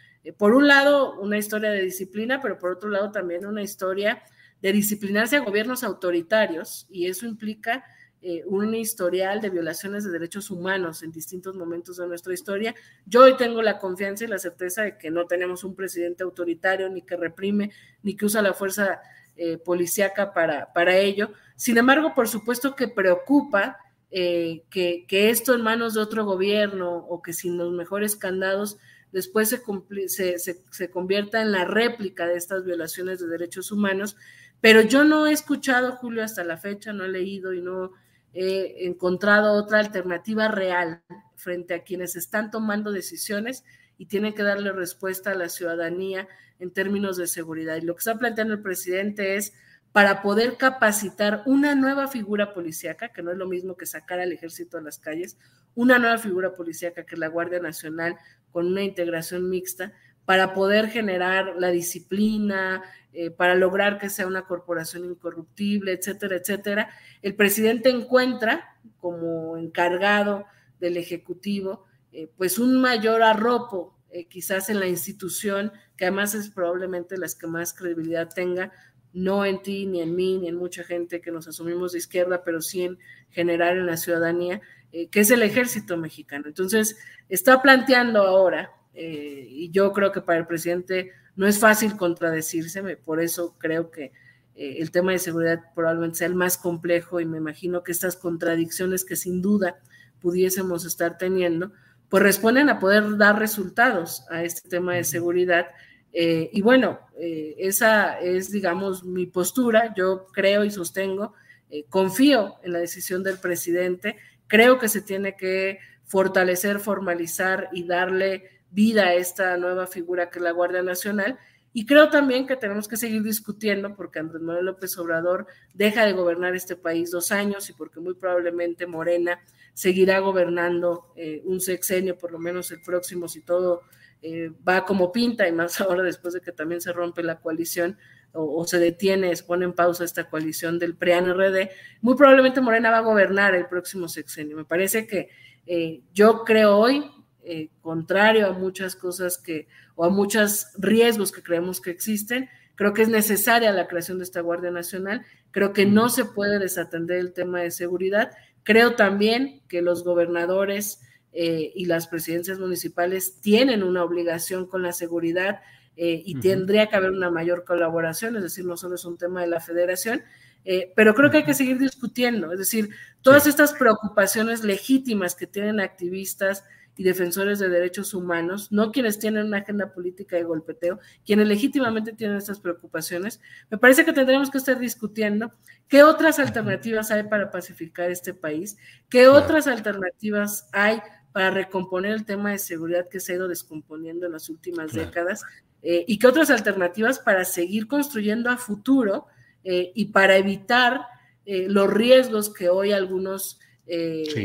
por 0.37 0.53
un 0.53 0.67
lado, 0.67 1.19
una 1.19 1.37
historia 1.37 1.71
de 1.71 1.81
disciplina, 1.81 2.41
pero 2.41 2.59
por 2.59 2.71
otro 2.71 2.89
lado 2.89 3.11
también 3.11 3.45
una 3.45 3.63
historia 3.63 4.21
de 4.61 4.71
disciplinarse 4.71 5.37
a 5.37 5.39
gobiernos 5.39 5.83
autoritarios, 5.83 6.85
y 6.89 7.07
eso 7.07 7.25
implica 7.25 7.83
eh, 8.21 8.43
un 8.45 8.75
historial 8.75 9.41
de 9.41 9.49
violaciones 9.49 10.03
de 10.03 10.11
derechos 10.11 10.51
humanos 10.51 11.01
en 11.01 11.11
distintos 11.11 11.55
momentos 11.55 11.97
de 11.97 12.07
nuestra 12.07 12.33
historia. 12.33 12.75
Yo 13.07 13.23
hoy 13.23 13.35
tengo 13.35 13.63
la 13.63 13.79
confianza 13.79 14.25
y 14.25 14.27
la 14.27 14.37
certeza 14.37 14.83
de 14.83 14.97
que 14.99 15.09
no 15.09 15.25
tenemos 15.25 15.63
un 15.63 15.75
presidente 15.75 16.21
autoritario, 16.23 16.87
ni 16.89 17.01
que 17.01 17.17
reprime, 17.17 17.71
ni 18.03 18.15
que 18.15 18.25
usa 18.25 18.43
la 18.43 18.53
fuerza 18.53 19.01
eh, 19.35 19.57
policíaca 19.57 20.33
para, 20.33 20.71
para 20.71 20.95
ello. 20.97 21.31
Sin 21.55 21.79
embargo, 21.79 22.13
por 22.13 22.27
supuesto 22.27 22.75
que 22.75 22.87
preocupa 22.87 23.77
que, 24.11 25.05
que 25.07 25.29
esto 25.29 25.55
en 25.55 25.61
manos 25.61 25.93
de 25.93 26.01
otro 26.01 26.25
gobierno 26.25 26.97
o 26.97 27.21
que 27.21 27.31
sin 27.31 27.57
los 27.57 27.71
mejores 27.71 28.17
candados 28.17 28.77
después 29.11 29.49
se, 29.49 30.39
se, 30.39 30.89
convierta 30.89 31.41
en 31.41 31.51
la 31.51 31.65
réplica 31.65 32.27
de 32.27 32.37
estas 32.37 32.63
violaciones 32.63 33.19
de 33.19 33.27
derechos 33.27 33.71
humanos. 33.71 34.15
Pero 34.61 34.81
yo 34.81 35.03
no 35.03 35.27
he 35.27 35.31
escuchado, 35.31 35.93
Julio, 35.93 36.23
hasta 36.23 36.43
la 36.43 36.57
fecha, 36.57 36.93
no 36.93 37.05
he 37.05 37.09
leído 37.09 37.53
y 37.53 37.61
no 37.61 37.91
he 38.33 38.87
encontrado 38.87 39.53
otra 39.53 39.79
alternativa 39.79 40.47
real 40.47 41.01
frente 41.35 41.73
a 41.73 41.83
quienes 41.83 42.15
están 42.15 42.51
tomando 42.51 42.91
decisiones 42.91 43.63
y 43.97 44.05
tienen 44.05 44.33
que 44.33 44.43
darle 44.43 44.71
respuesta 44.71 45.31
a 45.31 45.35
la 45.35 45.49
ciudadanía 45.49 46.27
en 46.59 46.71
términos 46.71 47.17
de 47.17 47.27
seguridad. 47.27 47.77
Y 47.77 47.81
lo 47.81 47.95
que 47.95 47.99
está 47.99 48.17
planteando 48.17 48.53
el 48.53 48.61
presidente 48.61 49.35
es 49.35 49.53
para 49.91 50.21
poder 50.21 50.57
capacitar 50.57 51.43
una 51.45 51.75
nueva 51.75 52.07
figura 52.07 52.53
policíaca, 52.53 53.09
que 53.09 53.21
no 53.21 53.31
es 53.31 53.37
lo 53.37 53.47
mismo 53.47 53.75
que 53.75 53.85
sacar 53.85 54.19
al 54.19 54.31
ejército 54.31 54.77
a 54.77 54.81
las 54.81 54.99
calles, 54.99 55.37
una 55.75 55.99
nueva 55.99 56.17
figura 56.17 56.53
policíaca 56.53 57.05
que 57.05 57.15
es 57.15 57.19
la 57.19 57.27
Guardia 57.27 57.59
Nacional 57.59 58.15
con 58.51 58.67
una 58.67 58.83
integración 58.83 59.49
mixta, 59.49 59.93
para 60.25 60.53
poder 60.53 60.87
generar 60.87 61.55
la 61.57 61.69
disciplina, 61.69 62.83
eh, 63.11 63.31
para 63.31 63.55
lograr 63.55 63.97
que 63.97 64.09
sea 64.09 64.27
una 64.27 64.43
corporación 64.43 65.03
incorruptible, 65.03 65.93
etcétera, 65.93 66.37
etcétera. 66.37 66.89
El 67.21 67.35
presidente 67.35 67.89
encuentra 67.89 68.77
como 68.99 69.57
encargado 69.57 70.45
del 70.79 70.97
Ejecutivo, 70.97 71.85
eh, 72.13 72.29
pues 72.37 72.59
un 72.59 72.79
mayor 72.79 73.23
arropo 73.23 73.97
eh, 74.13 74.25
quizás 74.27 74.69
en 74.69 74.79
la 74.79 74.87
institución, 74.87 75.71
que 75.95 76.05
además 76.05 76.35
es 76.35 76.49
probablemente 76.49 77.17
las 77.17 77.33
que 77.33 77.47
más 77.47 77.73
credibilidad 77.73 78.27
tenga, 78.27 78.71
no 79.13 79.45
en 79.45 79.61
ti, 79.61 79.85
ni 79.85 80.01
en 80.01 80.15
mí, 80.15 80.37
ni 80.37 80.47
en 80.47 80.55
mucha 80.55 80.83
gente 80.83 81.21
que 81.21 81.31
nos 81.31 81.47
asumimos 81.47 81.91
de 81.91 81.99
izquierda, 81.99 82.43
pero 82.43 82.61
sí 82.61 82.83
en 82.83 82.97
general 83.29 83.77
en 83.77 83.85
la 83.85 83.97
ciudadanía, 83.97 84.61
eh, 84.91 85.07
que 85.07 85.21
es 85.21 85.31
el 85.31 85.41
ejército 85.43 85.97
mexicano. 85.97 86.45
Entonces, 86.47 86.97
está 87.29 87.61
planteando 87.61 88.21
ahora, 88.23 88.71
eh, 88.93 89.45
y 89.49 89.71
yo 89.71 89.91
creo 89.93 90.11
que 90.11 90.21
para 90.21 90.39
el 90.39 90.47
presidente 90.47 91.11
no 91.35 91.47
es 91.47 91.59
fácil 91.59 91.95
contradecirse, 91.95 92.81
por 92.97 93.21
eso 93.21 93.55
creo 93.57 93.89
que 93.89 94.11
eh, 94.55 94.77
el 94.79 94.91
tema 94.91 95.11
de 95.13 95.19
seguridad 95.19 95.59
probablemente 95.73 96.19
sea 96.19 96.27
el 96.27 96.35
más 96.35 96.57
complejo 96.57 97.19
y 97.19 97.25
me 97.25 97.37
imagino 97.37 97.83
que 97.83 97.91
estas 97.91 98.15
contradicciones 98.15 99.05
que 99.05 99.15
sin 99.15 99.41
duda 99.41 99.79
pudiésemos 100.19 100.85
estar 100.85 101.17
teniendo, 101.17 101.71
pues 102.09 102.21
responden 102.21 102.69
a 102.69 102.79
poder 102.79 103.17
dar 103.17 103.39
resultados 103.39 104.25
a 104.29 104.43
este 104.43 104.69
tema 104.69 104.95
de 104.95 105.03
seguridad 105.03 105.67
eh, 106.13 106.49
y 106.51 106.61
bueno, 106.61 106.99
eh, 107.17 107.55
esa 107.57 108.19
es, 108.19 108.51
digamos, 108.51 109.03
mi 109.03 109.25
postura. 109.27 109.93
Yo 109.95 110.27
creo 110.33 110.65
y 110.65 110.71
sostengo, 110.71 111.33
eh, 111.69 111.85
confío 111.89 112.55
en 112.63 112.73
la 112.73 112.79
decisión 112.79 113.23
del 113.23 113.37
presidente. 113.37 114.17
Creo 114.47 114.77
que 114.77 114.89
se 114.89 115.01
tiene 115.01 115.35
que 115.37 115.79
fortalecer, 116.03 116.79
formalizar 116.79 117.69
y 117.71 117.85
darle 117.85 118.49
vida 118.71 119.07
a 119.07 119.13
esta 119.13 119.57
nueva 119.57 119.87
figura 119.87 120.29
que 120.29 120.39
es 120.39 120.43
la 120.43 120.51
Guardia 120.51 120.83
Nacional. 120.83 121.39
Y 121.73 121.85
creo 121.85 122.09
también 122.09 122.45
que 122.45 122.57
tenemos 122.57 122.89
que 122.89 122.97
seguir 122.97 123.23
discutiendo 123.23 123.95
porque 123.95 124.19
Andrés 124.19 124.41
Manuel 124.41 124.65
López 124.65 124.97
Obrador 124.97 125.47
deja 125.73 126.05
de 126.05 126.11
gobernar 126.11 126.53
este 126.53 126.75
país 126.75 127.11
dos 127.11 127.31
años 127.31 127.69
y 127.69 127.73
porque 127.73 128.01
muy 128.01 128.13
probablemente 128.13 128.87
Morena 128.87 129.39
seguirá 129.73 130.19
gobernando 130.19 131.13
un 131.45 131.61
sexenio, 131.61 132.17
por 132.17 132.33
lo 132.33 132.39
menos 132.39 132.71
el 132.71 132.81
próximo, 132.81 133.29
si 133.29 133.39
todo 133.39 133.83
eh, 134.21 134.51
va 134.67 134.85
como 134.85 135.11
pinta 135.11 135.47
y 135.47 135.51
más 135.51 135.79
ahora 135.81 136.03
después 136.03 136.33
de 136.33 136.41
que 136.41 136.51
también 136.51 136.81
se 136.81 136.93
rompe 136.93 137.23
la 137.23 137.39
coalición 137.39 137.97
o, 138.33 138.65
se 138.65 138.79
detiene, 138.79 139.35
se 139.35 139.43
pone 139.43 139.65
en 139.65 139.73
pausa 139.73 140.05
esta 140.05 140.29
coalición 140.29 140.79
del 140.79 140.95
PRIAN-RD, 140.95 141.69
muy 142.01 142.15
probablemente 142.15 142.61
Morena 142.61 142.89
va 142.89 142.99
a 142.99 143.01
gobernar 143.01 143.55
el 143.55 143.65
próximo 143.65 144.07
sexenio. 144.07 144.55
Me 144.55 144.63
parece 144.63 145.05
que 145.05 145.29
eh, 145.65 146.01
yo 146.13 146.43
creo 146.45 146.77
hoy, 146.77 147.11
eh, 147.43 147.69
contrario 147.81 148.47
a 148.47 148.53
muchas 148.53 148.95
cosas 148.95 149.37
que, 149.37 149.67
o 149.95 150.05
a 150.05 150.09
muchos 150.09 150.67
riesgos 150.77 151.31
que 151.31 151.43
creemos 151.43 151.81
que 151.81 151.91
existen, 151.91 152.49
creo 152.75 152.93
que 152.93 153.01
es 153.01 153.09
necesaria 153.09 153.71
la 153.71 153.87
creación 153.87 154.17
de 154.17 154.23
esta 154.23 154.41
Guardia 154.41 154.71
Nacional, 154.71 155.25
creo 155.51 155.73
que 155.73 155.85
no 155.85 156.09
se 156.09 156.25
puede 156.25 156.57
desatender 156.57 157.17
el 157.17 157.33
tema 157.33 157.59
de 157.59 157.71
seguridad, 157.71 158.31
creo 158.63 158.95
también 158.95 159.61
que 159.67 159.81
los 159.81 160.03
gobernadores 160.03 161.01
eh, 161.33 161.71
y 161.75 161.85
las 161.85 162.07
presidencias 162.07 162.59
municipales 162.59 163.39
tienen 163.41 163.83
una 163.83 164.03
obligación 164.03 164.67
con 164.67 164.81
la 164.81 164.91
seguridad 164.91 165.61
eh, 165.95 166.21
y 166.25 166.39
tendría 166.39 166.87
que 166.87 166.95
haber 166.95 167.11
una 167.11 167.29
mayor 167.29 167.63
colaboración, 167.63 168.35
es 168.35 168.43
decir, 168.43 168.65
no 168.65 168.77
solo 168.77 168.95
es 168.95 169.05
un 169.05 169.17
tema 169.17 169.41
de 169.41 169.47
la 169.47 169.59
federación, 169.59 170.23
eh, 170.63 170.91
pero 170.95 171.13
creo 171.15 171.31
que 171.31 171.37
hay 171.37 171.43
que 171.43 171.53
seguir 171.53 171.79
discutiendo, 171.79 172.51
es 172.51 172.59
decir, 172.59 172.89
todas 173.21 173.47
estas 173.47 173.73
preocupaciones 173.73 174.63
legítimas 174.63 175.35
que 175.35 175.47
tienen 175.47 175.79
activistas 175.79 176.63
y 176.97 177.03
defensores 177.03 177.59
de 177.59 177.69
derechos 177.69 178.13
humanos, 178.13 178.71
no 178.71 178.91
quienes 178.91 179.17
tienen 179.17 179.47
una 179.47 179.59
agenda 179.59 179.93
política 179.93 180.35
de 180.35 180.43
golpeteo, 180.43 180.99
quienes 181.25 181.47
legítimamente 181.47 182.13
tienen 182.13 182.37
estas 182.37 182.59
preocupaciones, 182.59 183.39
me 183.69 183.77
parece 183.77 184.05
que 184.05 184.13
tendremos 184.13 184.51
que 184.51 184.59
estar 184.59 184.77
discutiendo 184.77 185.51
qué 185.87 186.03
otras 186.03 186.39
alternativas 186.39 187.11
hay 187.11 187.23
para 187.23 187.51
pacificar 187.51 188.11
este 188.11 188.33
país, 188.33 188.77
qué 189.09 189.27
otras 189.27 189.67
alternativas 189.67 190.69
hay 190.73 191.01
para 191.31 191.49
recomponer 191.49 192.11
el 192.11 192.25
tema 192.25 192.51
de 192.51 192.59
seguridad 192.59 193.07
que 193.09 193.19
se 193.19 193.33
ha 193.33 193.35
ido 193.35 193.47
descomponiendo 193.47 194.25
en 194.25 194.33
las 194.33 194.49
últimas 194.49 194.91
décadas 194.91 195.43
eh, 195.83 196.03
y 196.07 196.19
qué 196.19 196.27
otras 196.27 196.49
alternativas 196.51 197.19
para 197.19 197.45
seguir 197.45 197.87
construyendo 197.87 198.49
a 198.49 198.57
futuro 198.57 199.25
eh, 199.63 199.91
y 199.95 200.05
para 200.05 200.37
evitar 200.37 201.01
eh, 201.45 201.67
los 201.67 201.91
riesgos 201.91 202.53
que 202.53 202.69
hoy 202.69 202.91
algunos 202.91 203.59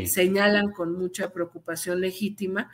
señalan 0.07 0.71
con 0.73 0.99
mucha 0.99 1.31
preocupación 1.31 2.01
legítima, 2.01 2.69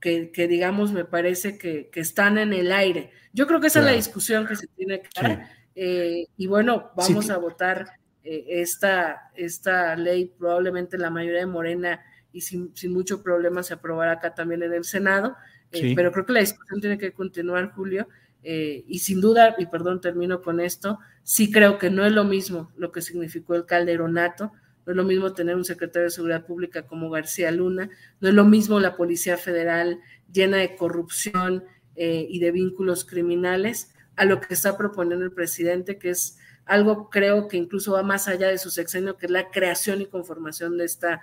que, 0.00 0.48
digamos 0.48 0.90
me 0.90 1.04
parece 1.04 1.56
que, 1.56 1.88
están 1.94 2.38
en 2.38 2.52
el 2.52 2.72
aire. 2.72 3.12
Yo 3.32 3.46
creo 3.46 3.60
que 3.60 3.68
esa 3.68 3.78
es 3.78 3.84
la 3.84 3.92
discusión 3.92 4.44
que 4.44 4.56
se 4.56 4.66
tiene 4.66 5.02
que 5.02 5.08
dar. 5.22 5.48
y 5.76 6.46
bueno, 6.48 6.90
vamos 6.96 7.30
a 7.30 7.38
votar 7.38 7.86
esta, 8.24 9.30
esta 9.36 9.94
ley, 9.94 10.32
probablemente 10.36 10.98
la 10.98 11.10
mayoría 11.10 11.40
de 11.40 11.46
Morena 11.46 12.04
y 12.36 12.42
sin, 12.42 12.70
sin 12.76 12.92
mucho 12.92 13.22
problema 13.22 13.62
se 13.62 13.72
aprobará 13.72 14.12
acá 14.12 14.34
también 14.34 14.62
en 14.62 14.74
el 14.74 14.84
Senado. 14.84 15.36
Eh, 15.72 15.94
pero 15.96 16.12
creo 16.12 16.26
que 16.26 16.34
la 16.34 16.40
discusión 16.40 16.80
tiene 16.82 16.98
que 16.98 17.12
continuar, 17.12 17.72
Julio, 17.72 18.08
eh, 18.42 18.84
y 18.86 18.98
sin 18.98 19.22
duda, 19.22 19.54
y 19.58 19.64
perdón, 19.66 20.02
termino 20.02 20.42
con 20.42 20.60
esto, 20.60 20.98
sí 21.22 21.50
creo 21.50 21.78
que 21.78 21.88
no 21.88 22.04
es 22.04 22.12
lo 22.12 22.24
mismo 22.24 22.70
lo 22.76 22.92
que 22.92 23.00
significó 23.00 23.54
el 23.54 23.64
calderonato, 23.64 24.52
no 24.84 24.92
es 24.92 24.96
lo 24.96 25.04
mismo 25.04 25.32
tener 25.32 25.56
un 25.56 25.64
secretario 25.64 26.04
de 26.04 26.10
Seguridad 26.10 26.44
Pública 26.44 26.86
como 26.86 27.08
García 27.08 27.50
Luna, 27.50 27.88
no 28.20 28.28
es 28.28 28.34
lo 28.34 28.44
mismo 28.44 28.78
la 28.80 28.96
Policía 28.96 29.38
Federal 29.38 29.98
llena 30.30 30.58
de 30.58 30.76
corrupción 30.76 31.64
eh, 31.96 32.26
y 32.28 32.38
de 32.38 32.52
vínculos 32.52 33.06
criminales 33.06 33.94
a 34.14 34.26
lo 34.26 34.42
que 34.42 34.52
está 34.52 34.76
proponiendo 34.76 35.24
el 35.24 35.32
presidente, 35.32 35.98
que 35.98 36.10
es 36.10 36.38
algo 36.66 37.08
creo 37.08 37.48
que 37.48 37.56
incluso 37.56 37.92
va 37.92 38.02
más 38.02 38.28
allá 38.28 38.48
de 38.48 38.58
su 38.58 38.70
sexenio, 38.70 39.16
que 39.16 39.26
es 39.26 39.32
la 39.32 39.50
creación 39.50 40.02
y 40.02 40.06
conformación 40.06 40.76
de 40.76 40.84
esta 40.84 41.22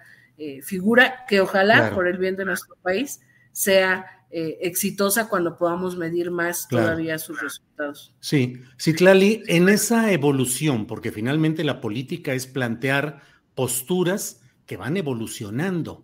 figura, 0.64 1.26
que 1.28 1.42
ojalá, 1.42 1.92
por 1.94 2.08
el 2.08 2.18
bien 2.18 2.36
de 2.36 2.46
nuestro 2.46 2.76
país, 2.82 3.22
sea 3.52 4.06
eh, 4.36 4.58
exitosa 4.62 5.30
cuando 5.30 5.60
podamos 5.60 5.96
medir 5.96 6.32
más 6.32 6.68
todavía 6.68 7.20
sus 7.20 7.40
resultados. 7.40 8.16
Sí, 8.20 8.60
Citlali, 8.82 9.44
en 9.46 9.70
esa 9.70 10.12
evolución, 10.12 10.88
porque 10.88 11.12
finalmente 11.12 11.64
la 11.64 11.80
política 11.80 12.34
es 12.34 12.48
plantear 12.48 13.22
posturas 13.54 14.42
que 14.66 14.76
van 14.76 14.98
evolucionando. 14.98 16.04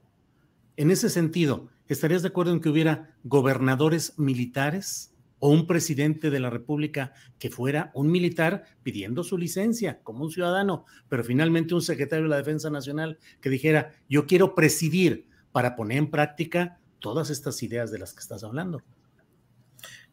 En 0.78 0.92
ese 0.92 1.10
sentido, 1.10 1.70
¿estarías 1.88 2.22
de 2.22 2.28
acuerdo 2.28 2.54
en 2.54 2.62
que 2.62 2.70
hubiera 2.70 3.16
gobernadores 3.24 4.20
militares 4.20 5.09
o 5.40 5.50
un 5.50 5.68
presidente 5.68 6.30
de 6.30 6.40
la 6.40 6.50
República 6.50 7.14
que 7.40 7.50
fuera 7.50 7.92
un 7.94 8.12
militar 8.12 8.66
pidiendo 8.84 9.24
su 9.24 9.38
licencia 9.38 10.00
como 10.04 10.24
un 10.24 10.32
ciudadano, 10.32 10.86
pero 11.08 11.24
finalmente 11.24 11.74
un 11.74 11.82
secretario 11.82 12.24
de 12.24 12.30
la 12.30 12.38
Defensa 12.38 12.70
Nacional 12.70 13.18
que 13.42 13.50
dijera, 13.50 13.94
yo 14.08 14.26
quiero 14.28 14.54
presidir 14.54 15.28
para 15.52 15.76
poner 15.76 15.98
en 15.98 16.12
práctica 16.12 16.80
todas 17.00 17.30
estas 17.30 17.64
ideas 17.64 17.92
de 17.92 18.00
las 18.00 18.14
que 18.14 18.20
estás 18.20 18.44
hablando. 18.44 18.84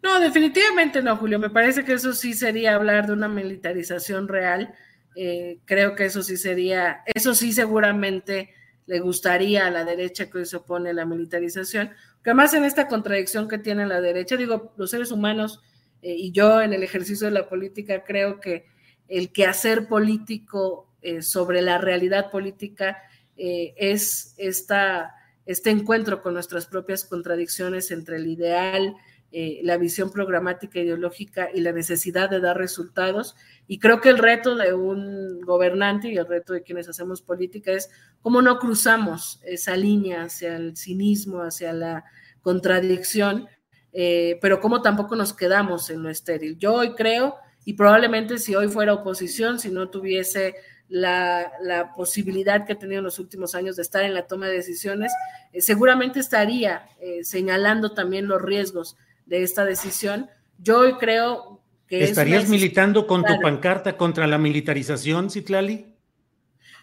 No, 0.02 0.20
definitivamente 0.20 1.02
no, 1.02 1.16
Julio. 1.16 1.38
Me 1.38 1.50
parece 1.50 1.84
que 1.84 1.94
eso 1.94 2.12
sí 2.12 2.32
sería 2.34 2.76
hablar 2.76 3.06
de 3.06 3.12
una 3.12 3.28
militarización 3.28 4.28
real. 4.28 4.72
Eh, 5.16 5.58
creo 5.64 5.96
que 5.96 6.04
eso 6.04 6.22
sí 6.22 6.36
sería, 6.36 7.02
eso 7.06 7.34
sí 7.34 7.52
seguramente 7.52 8.50
le 8.86 9.00
gustaría 9.00 9.66
a 9.66 9.70
la 9.70 9.84
derecha 9.84 10.30
que 10.30 10.44
se 10.44 10.56
opone 10.56 10.90
a 10.90 10.94
la 10.94 11.04
militarización, 11.04 11.90
que 12.22 12.30
además 12.30 12.54
en 12.54 12.64
esta 12.64 12.88
contradicción 12.88 13.48
que 13.48 13.58
tiene 13.58 13.86
la 13.86 14.00
derecha, 14.00 14.36
digo, 14.36 14.72
los 14.76 14.90
seres 14.90 15.10
humanos 15.10 15.60
eh, 16.02 16.14
y 16.16 16.32
yo 16.32 16.60
en 16.60 16.72
el 16.72 16.82
ejercicio 16.82 17.26
de 17.26 17.32
la 17.32 17.48
política 17.48 18.04
creo 18.04 18.40
que 18.40 18.66
el 19.08 19.32
quehacer 19.32 19.88
político 19.88 20.92
eh, 21.02 21.22
sobre 21.22 21.62
la 21.62 21.78
realidad 21.78 22.30
política 22.30 23.02
es 23.38 24.34
esta 24.38 25.16
este 25.46 25.70
encuentro 25.70 26.22
con 26.22 26.34
nuestras 26.34 26.66
propias 26.66 27.04
contradicciones 27.04 27.92
entre 27.92 28.16
el 28.16 28.26
ideal, 28.26 28.96
eh, 29.32 29.60
la 29.64 29.76
visión 29.76 30.12
programática 30.12 30.78
ideológica 30.78 31.48
y 31.52 31.60
la 31.60 31.72
necesidad 31.72 32.30
de 32.30 32.40
dar 32.40 32.56
resultados. 32.56 33.34
Y 33.66 33.80
creo 33.80 34.00
que 34.00 34.08
el 34.08 34.18
reto 34.18 34.54
de 34.54 34.72
un 34.72 35.40
gobernante 35.40 36.08
y 36.08 36.16
el 36.16 36.26
reto 36.26 36.52
de 36.52 36.62
quienes 36.62 36.88
hacemos 36.88 37.22
política 37.22 37.72
es 37.72 37.90
cómo 38.22 38.40
no 38.40 38.58
cruzamos 38.60 39.40
esa 39.44 39.76
línea 39.76 40.22
hacia 40.22 40.56
el 40.56 40.76
cinismo, 40.76 41.42
hacia 41.42 41.72
la 41.72 42.04
contradicción, 42.40 43.48
eh, 43.92 44.38
pero 44.40 44.60
cómo 44.60 44.80
tampoco 44.80 45.16
nos 45.16 45.32
quedamos 45.32 45.90
en 45.90 46.04
lo 46.04 46.08
estéril. 46.08 46.56
Yo 46.56 46.74
hoy 46.74 46.94
creo, 46.94 47.34
y 47.64 47.72
probablemente 47.72 48.38
si 48.38 48.54
hoy 48.54 48.68
fuera 48.68 48.94
oposición, 48.94 49.58
si 49.58 49.70
no 49.70 49.90
tuviese 49.90 50.54
la, 50.88 51.92
posibilidad 51.96 52.64
que 52.64 52.74
ha 52.74 52.78
tenido 52.78 53.00
en 53.00 53.04
los 53.04 53.18
últimos 53.18 53.56
años 53.56 53.74
de 53.74 53.82
estar 53.82 54.04
en 54.04 54.14
la 54.14 54.28
toma 54.28 54.46
de 54.46 54.54
decisiones, 54.54 55.12
eh, 55.52 55.60
seguramente 55.60 56.20
estaría 56.20 56.88
señalando 57.22 57.92
también 57.92 58.28
los 58.28 58.40
riesgos 58.40 58.96
de 59.26 59.42
esta 59.42 59.64
decisión. 59.64 60.30
Yo 60.58 60.98
creo 60.98 61.62
que... 61.86 62.02
¿Estarías 62.02 62.48
militando 62.48 63.06
con 63.06 63.24
tu 63.24 63.38
pancarta 63.40 63.96
contra 63.96 64.26
la 64.26 64.38
militarización, 64.38 65.30
Citlali? 65.30 65.94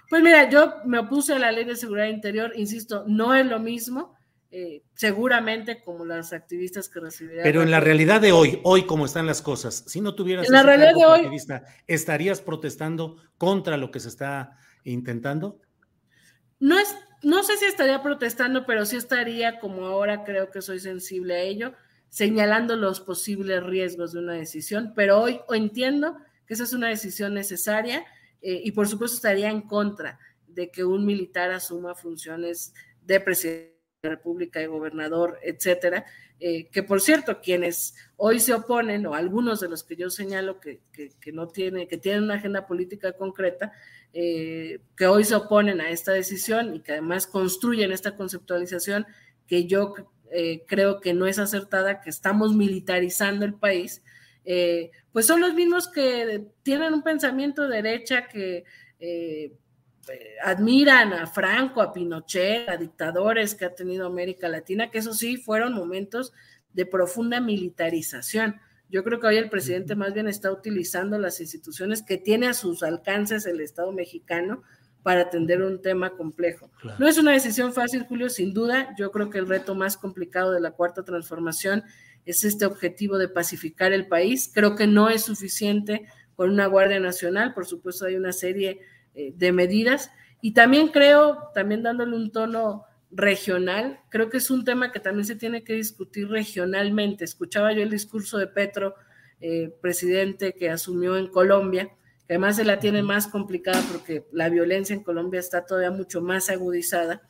Pues 0.10 0.22
mira, 0.22 0.50
yo 0.50 0.76
me 0.86 1.00
opuse 1.00 1.34
a 1.34 1.40
la 1.40 1.52
ley 1.52 1.66
de 1.66 1.76
seguridad 1.76 2.08
interior, 2.08 2.52
insisto, 2.56 3.04
no 3.08 3.34
es 3.34 3.46
lo 3.46 3.60
mismo. 3.60 4.16
Eh, 4.56 4.84
seguramente 4.94 5.82
como 5.82 6.06
las 6.06 6.32
activistas 6.32 6.88
que 6.88 7.00
recibirán. 7.00 7.42
Pero 7.42 7.64
en 7.64 7.72
la 7.72 7.80
realidad 7.80 8.22
de 8.22 8.32
hoy, 8.32 8.60
hoy 8.64 8.84
como 8.84 9.08
están 9.08 9.26
las 9.26 9.42
cosas, 9.42 9.84
si 9.88 10.00
no 10.00 10.14
tuvieras 10.14 10.46
en 10.46 10.54
la 10.54 10.62
realidad 10.62 10.94
de 10.94 11.06
hoy, 11.08 11.42
¿estarías 11.88 12.40
protestando 12.40 13.18
contra 13.40 13.78
lo 13.78 13.90
que 13.90 14.00
se 14.00 14.10
está 14.10 14.56
intentando? 14.84 15.60
No 16.60 16.78
es, 16.78 16.96
no 17.24 17.42
sé 17.42 17.58
si 17.58 17.66
estaría 17.66 18.04
protestando, 18.04 18.68
pero 18.68 18.86
sí 18.86 18.96
estaría, 18.96 19.58
como 19.58 19.88
ahora 19.88 20.24
creo 20.24 20.52
que 20.52 20.62
soy 20.62 20.80
sensible 20.80 21.34
a 21.34 21.42
ello, 21.42 21.74
señalando 22.14 22.76
los 22.76 23.00
posibles 23.00 23.64
riesgos 23.64 24.14
de 24.14 24.20
una 24.20 24.34
decisión, 24.34 24.94
pero 24.96 25.20
hoy 25.20 25.42
entiendo 25.50 26.16
que 26.46 26.54
esa 26.54 26.66
es 26.66 26.74
una 26.74 26.90
decisión 26.90 27.34
necesaria 27.34 28.06
eh, 28.40 28.62
y 28.64 28.72
por 28.72 28.88
supuesto 28.88 29.16
estaría 29.16 29.50
en 29.50 29.62
contra 29.62 30.20
de 30.46 30.70
que 30.70 30.84
un 30.84 31.08
militar 31.08 31.50
asuma 31.50 31.96
funciones 31.96 32.76
de 33.02 33.20
presidente 33.20 33.74
República 34.04 34.60
de 34.60 34.68
Gobernador, 34.68 35.40
etcétera, 35.42 36.06
eh, 36.40 36.68
que 36.70 36.84
por 36.84 37.02
cierto, 37.02 37.42
quienes 37.42 37.96
hoy 38.16 38.40
se 38.40 38.54
oponen, 38.54 39.08
o 39.08 39.16
algunos 39.16 39.60
de 39.62 39.70
los 39.70 39.84
que 39.84 39.96
yo 39.96 40.12
señalo 40.12 40.60
que, 40.60 40.82
no 41.34 41.48
tienen, 41.48 41.88
que 41.88 41.98
tienen 41.98 42.26
una 42.26 42.36
agenda 42.36 42.68
política 42.68 43.14
concreta, 43.14 43.74
eh, 44.14 44.82
que 44.96 45.08
hoy 45.08 45.24
se 45.24 45.34
oponen 45.34 45.82
a 45.82 45.90
esta 45.90 46.12
decisión 46.12 46.76
y 46.76 46.82
que 46.82 46.92
además 46.92 47.26
construyen 47.26 47.92
esta 47.92 48.16
conceptualización 48.16 49.08
que 49.48 49.66
yo 49.66 49.96
eh, 50.34 50.64
creo 50.68 51.00
que 51.00 51.14
no 51.14 51.28
es 51.28 51.40
acertada, 51.40 52.02
que 52.02 52.10
estamos 52.10 52.56
militarizando 52.56 53.46
el 53.46 53.54
país, 53.54 54.02
pues 55.14 55.26
son 55.26 55.40
los 55.40 55.54
mismos 55.54 55.88
que 55.88 56.48
tienen 56.64 56.94
un 56.94 57.02
pensamiento 57.02 57.70
derecha 57.70 58.28
que 58.28 58.66
eh, 59.00 59.54
admiran 60.44 61.14
a 61.14 61.28
Franco, 61.28 61.82
a 61.82 61.94
Pinochet, 61.94 62.68
a 62.68 62.76
dictadores 62.76 63.56
que 63.56 63.64
ha 63.64 63.74
tenido 63.74 64.06
América 64.06 64.50
Latina, 64.50 64.92
que 64.92 64.98
eso 64.98 65.14
sí 65.14 65.38
fueron 65.38 65.74
momentos 65.74 66.34
de 66.74 66.86
profunda 66.86 67.40
militarización. 67.40 68.60
Yo 68.90 69.04
creo 69.06 69.22
que 69.22 69.28
hoy 69.28 69.38
el 69.38 69.50
presidente 69.50 69.96
más 69.96 70.14
bien 70.14 70.28
está 70.28 70.52
utilizando 70.52 71.18
las 71.18 71.40
instituciones 71.40 72.04
que 72.04 72.18
tiene 72.18 72.48
a 72.48 72.54
sus 72.54 72.84
alcances 72.84 73.46
el 73.46 73.62
Estado 73.62 73.94
mexicano 73.94 74.64
para 75.04 75.22
atender 75.22 75.62
un 75.62 75.82
tema 75.82 76.12
complejo. 76.12 76.72
No 76.98 77.08
es 77.08 77.18
una 77.18 77.32
decisión 77.32 77.74
fácil, 77.74 78.06
Julio, 78.06 78.30
sin 78.30 78.54
duda. 78.54 78.96
Yo 78.98 79.12
creo 79.12 79.30
que 79.30 79.38
el 79.38 79.48
reto 79.48 79.76
más 79.76 79.98
complicado 79.98 80.54
de 80.54 80.62
la 80.62 80.72
cuarta 80.72 81.04
transformación 81.04 81.84
es 82.26 82.46
este 82.46 82.66
objetivo 82.66 83.18
de 83.18 83.28
pacificar 83.28 83.92
el 83.92 84.08
país. 84.08 84.50
Creo 84.54 84.76
que 84.76 84.88
no 84.88 85.10
es 85.10 85.24
suficiente 85.24 86.08
con 86.36 86.50
una 86.50 86.68
Guardia 86.68 87.02
Nacional. 87.02 87.54
Por 87.54 87.66
supuesto, 87.66 88.06
hay 88.06 88.16
una 88.16 88.32
serie 88.32 88.80
eh, 89.14 89.34
de 89.36 89.52
medidas. 89.52 90.10
Y 90.42 90.54
también 90.54 90.88
creo, 90.88 91.50
también 91.54 91.84
dándole 91.84 92.16
un 92.16 92.32
tono 92.32 92.86
regional, 93.12 94.00
creo 94.10 94.30
que 94.30 94.38
es 94.38 94.50
un 94.50 94.66
tema 94.66 94.92
que 94.92 95.00
también 95.00 95.26
se 95.26 95.36
tiene 95.36 95.64
que 95.64 95.74
discutir 95.74 96.30
regionalmente. 96.30 97.26
Escuchaba 97.26 97.74
yo 97.74 97.84
el 97.84 97.90
discurso 97.90 98.38
de 98.38 98.48
Petro, 98.48 98.96
eh, 99.40 99.76
presidente 99.82 100.54
que 100.54 100.70
asumió 100.70 101.18
en 101.18 101.28
Colombia, 101.28 101.90
que 102.28 102.34
además 102.34 102.56
se 102.56 102.66
la 102.66 102.80
tiene 102.80 103.04
más 103.04 103.28
complicada 103.28 103.82
porque 103.92 104.26
la 104.32 104.50
violencia 104.50 104.94
en 104.94 105.04
Colombia 105.04 105.40
está 105.40 105.66
todavía 105.66 105.92
mucho 105.92 106.22
más 106.22 106.50
agudizada. 106.50 107.22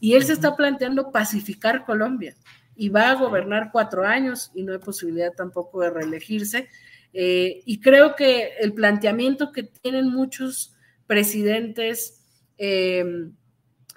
Y 0.00 0.14
él 0.14 0.24
se 0.24 0.32
está 0.32 0.56
planteando 0.56 1.10
pacificar 1.10 1.84
Colombia 1.84 2.34
y 2.76 2.88
va 2.88 3.10
a 3.10 3.14
gobernar 3.14 3.70
cuatro 3.72 4.06
años 4.06 4.50
y 4.54 4.62
no 4.62 4.72
hay 4.72 4.78
posibilidad 4.78 5.32
tampoco 5.32 5.80
de 5.80 5.90
reelegirse. 5.90 6.68
Eh, 7.12 7.62
y 7.64 7.80
creo 7.80 8.14
que 8.14 8.52
el 8.60 8.72
planteamiento 8.72 9.50
que 9.52 9.64
tienen 9.64 10.08
muchos 10.08 10.74
presidentes 11.06 12.24
em, 12.56 13.34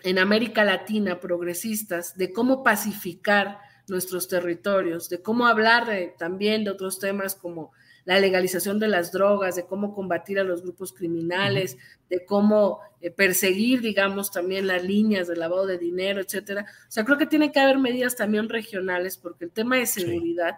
en 0.04 0.18
América 0.18 0.64
Latina 0.64 1.20
progresistas 1.20 2.18
de 2.18 2.34
cómo 2.34 2.64
pacificar 2.64 3.60
nuestros 3.88 4.28
territorios, 4.28 5.10
de 5.10 5.22
cómo 5.22 5.46
hablar 5.46 5.88
también 6.18 6.64
de 6.64 6.72
otros 6.72 7.00
temas 7.00 7.36
como 7.36 7.72
la 8.06 8.20
legalización 8.20 8.80
de 8.80 8.88
las 8.88 9.12
drogas, 9.12 9.56
de 9.56 9.66
cómo 9.66 9.94
combatir 9.94 10.40
a 10.40 10.44
los 10.44 10.64
grupos 10.64 10.94
criminales, 10.94 11.78
de 12.10 12.26
cómo 12.26 12.80
eh, 13.00 13.12
perseguir, 13.12 13.82
digamos, 13.82 14.32
también 14.32 14.68
las 14.68 14.84
líneas 14.84 15.28
de 15.28 15.36
lavado 15.36 15.66
de 15.66 15.78
dinero, 15.78 16.22
etcétera. 16.22 16.66
O 16.88 16.92
sea, 16.92 17.06
creo 17.06 17.18
que 17.18 17.26
tiene 17.26 17.52
que 17.52 17.60
haber 17.60 17.78
medidas 17.78 18.16
también 18.16 18.50
regionales, 18.50 19.18
porque 19.18 19.46
el 19.46 19.52
tema 19.52 19.78
de 19.78 19.86
seguridad, 19.86 20.58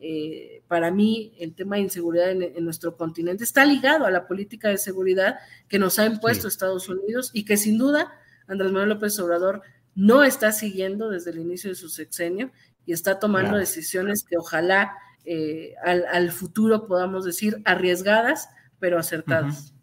eh, 0.00 0.62
para 0.66 0.90
mí, 0.90 1.32
el 1.38 1.54
tema 1.54 1.76
de 1.76 1.82
inseguridad 1.82 2.30
en, 2.30 2.64
nuestro 2.64 2.96
continente 2.96 3.44
está 3.44 3.64
ligado 3.64 4.06
a 4.06 4.10
la 4.10 4.26
política 4.26 4.68
de 4.68 4.78
seguridad 4.78 5.38
que 5.68 5.78
nos 5.78 5.98
ha 5.98 6.06
impuesto 6.06 6.48
Estados 6.48 6.88
Unidos 6.88 7.30
y 7.32 7.44
que 7.44 7.56
sin 7.56 7.78
duda 7.78 8.12
Andrés 8.46 8.72
Manuel 8.72 8.90
López 8.90 9.18
Obrador 9.20 9.62
no 9.94 10.24
está 10.24 10.52
siguiendo 10.52 11.10
desde 11.10 11.30
el 11.30 11.38
inicio 11.38 11.70
de 11.70 11.76
su 11.76 11.88
sexenio 11.88 12.50
y 12.86 12.92
está 12.92 13.18
tomando 13.18 13.56
decisiones 13.56 14.24
que 14.24 14.36
ojalá 14.36 14.96
eh, 15.24 15.74
al, 15.84 16.30
futuro 16.32 16.86
podamos 16.86 17.24
decir 17.24 17.60
arriesgadas, 17.64 18.48
pero 18.78 18.98
acertadas. 18.98 19.74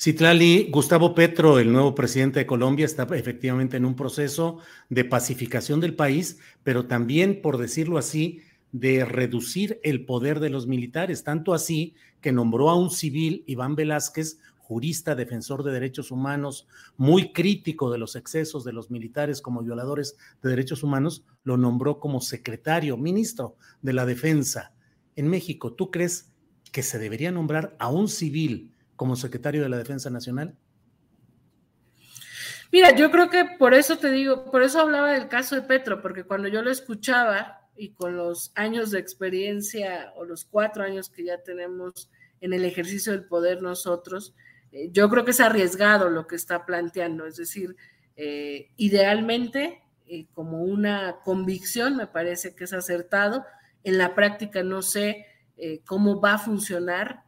Citlali, 0.00 0.68
Gustavo 0.70 1.14
Petro, 1.14 1.60
el 1.60 1.72
nuevo 1.72 1.94
presidente 1.94 2.40
de 2.40 2.46
Colombia, 2.46 2.84
está 2.84 3.04
efectivamente 3.14 3.76
en 3.76 3.84
un 3.84 3.94
proceso 3.94 4.58
de 4.88 5.04
pacificación 5.04 5.80
del 5.80 5.94
país, 5.94 6.40
pero 6.64 6.86
también, 6.86 7.40
por 7.40 7.56
decirlo 7.56 7.98
así, 7.98 8.42
de 8.72 9.04
reducir 9.04 9.78
el 9.84 10.04
poder 10.04 10.40
de 10.40 10.50
los 10.50 10.66
militares, 10.66 11.22
tanto 11.22 11.54
así 11.54 11.94
que 12.20 12.32
nombró 12.32 12.70
a 12.70 12.76
un 12.76 12.90
civil, 12.90 13.44
Iván 13.46 13.76
Velázquez, 13.76 14.38
jurista, 14.56 15.14
defensor 15.14 15.62
de 15.62 15.72
derechos 15.72 16.10
humanos, 16.10 16.66
muy 16.96 17.32
crítico 17.32 17.90
de 17.92 17.98
los 17.98 18.16
excesos 18.16 18.64
de 18.64 18.72
los 18.72 18.90
militares 18.90 19.42
como 19.42 19.62
violadores 19.62 20.16
de 20.42 20.50
derechos 20.50 20.82
humanos, 20.82 21.24
lo 21.44 21.56
nombró 21.56 22.00
como 22.00 22.20
secretario, 22.20 22.96
ministro 22.96 23.56
de 23.82 23.92
la 23.92 24.06
Defensa. 24.06 24.72
En 25.16 25.28
México, 25.28 25.72
¿tú 25.72 25.90
crees 25.90 26.32
que 26.72 26.82
se 26.82 26.98
debería 26.98 27.30
nombrar 27.30 27.76
a 27.78 27.88
un 27.90 28.08
civil 28.08 28.74
como 28.96 29.16
secretario 29.16 29.62
de 29.62 29.68
la 29.68 29.78
Defensa 29.78 30.10
Nacional? 30.10 30.56
Mira, 32.72 32.96
yo 32.96 33.10
creo 33.10 33.28
que 33.28 33.44
por 33.58 33.74
eso 33.74 33.98
te 33.98 34.10
digo, 34.10 34.50
por 34.50 34.62
eso 34.62 34.80
hablaba 34.80 35.12
del 35.12 35.28
caso 35.28 35.54
de 35.54 35.62
Petro, 35.62 36.00
porque 36.00 36.24
cuando 36.24 36.48
yo 36.48 36.62
lo 36.62 36.70
escuchaba 36.70 37.68
y 37.76 37.90
con 37.90 38.16
los 38.16 38.50
años 38.54 38.90
de 38.90 38.98
experiencia 38.98 40.12
o 40.16 40.24
los 40.24 40.46
cuatro 40.46 40.82
años 40.82 41.10
que 41.10 41.24
ya 41.24 41.42
tenemos 41.42 42.10
en 42.40 42.54
el 42.54 42.64
ejercicio 42.64 43.12
del 43.12 43.26
poder 43.26 43.60
nosotros, 43.60 44.34
eh, 44.72 44.88
yo 44.90 45.10
creo 45.10 45.24
que 45.26 45.32
es 45.32 45.40
arriesgado 45.40 46.08
lo 46.08 46.26
que 46.26 46.36
está 46.36 46.64
planteando, 46.64 47.26
es 47.26 47.36
decir, 47.36 47.76
eh, 48.16 48.70
idealmente, 48.76 49.82
eh, 50.06 50.26
como 50.32 50.62
una 50.62 51.18
convicción, 51.24 51.96
me 51.96 52.06
parece 52.06 52.54
que 52.54 52.64
es 52.64 52.72
acertado. 52.72 53.44
En 53.84 53.98
la 53.98 54.14
práctica 54.14 54.62
no 54.62 54.82
sé 54.82 55.26
cómo 55.86 56.20
va 56.20 56.34
a 56.34 56.38
funcionar 56.38 57.22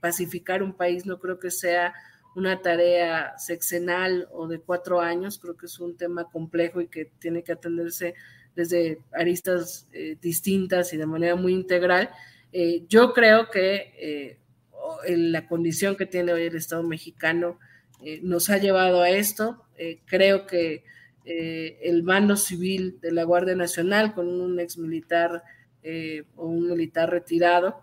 pacificar 0.00 0.62
un 0.62 0.74
país, 0.74 1.06
no 1.06 1.18
creo 1.18 1.40
que 1.40 1.50
sea 1.50 1.92
una 2.36 2.62
tarea 2.62 3.36
sexenal 3.38 4.28
o 4.32 4.46
de 4.46 4.60
cuatro 4.60 5.00
años, 5.00 5.38
creo 5.38 5.56
que 5.56 5.66
es 5.66 5.80
un 5.80 5.96
tema 5.96 6.30
complejo 6.30 6.80
y 6.80 6.86
que 6.86 7.06
tiene 7.18 7.42
que 7.42 7.52
atenderse 7.52 8.14
desde 8.54 9.00
aristas 9.12 9.88
distintas 10.20 10.92
y 10.92 10.98
de 10.98 11.06
manera 11.06 11.34
muy 11.34 11.52
integral. 11.52 12.10
yo 12.88 13.12
creo 13.12 13.50
que 13.50 14.38
la 15.08 15.46
condición 15.48 15.96
que 15.96 16.06
tiene 16.06 16.32
hoy 16.32 16.44
el 16.44 16.56
Estado 16.56 16.82
mexicano 16.82 17.58
eh, 18.02 18.20
nos 18.22 18.50
ha 18.50 18.58
llevado 18.58 19.00
a 19.00 19.10
esto. 19.10 19.64
Eh, 19.76 20.00
creo 20.04 20.46
que 20.46 20.84
eh, 21.24 21.78
el 21.82 22.02
mando 22.02 22.36
civil 22.36 22.98
de 23.00 23.12
la 23.12 23.24
Guardia 23.24 23.54
Nacional 23.56 24.14
con 24.14 24.28
un 24.28 24.60
ex 24.60 24.76
militar 24.76 25.42
o 26.36 26.46
un 26.46 26.68
militar 26.68 27.10
retirado, 27.10 27.80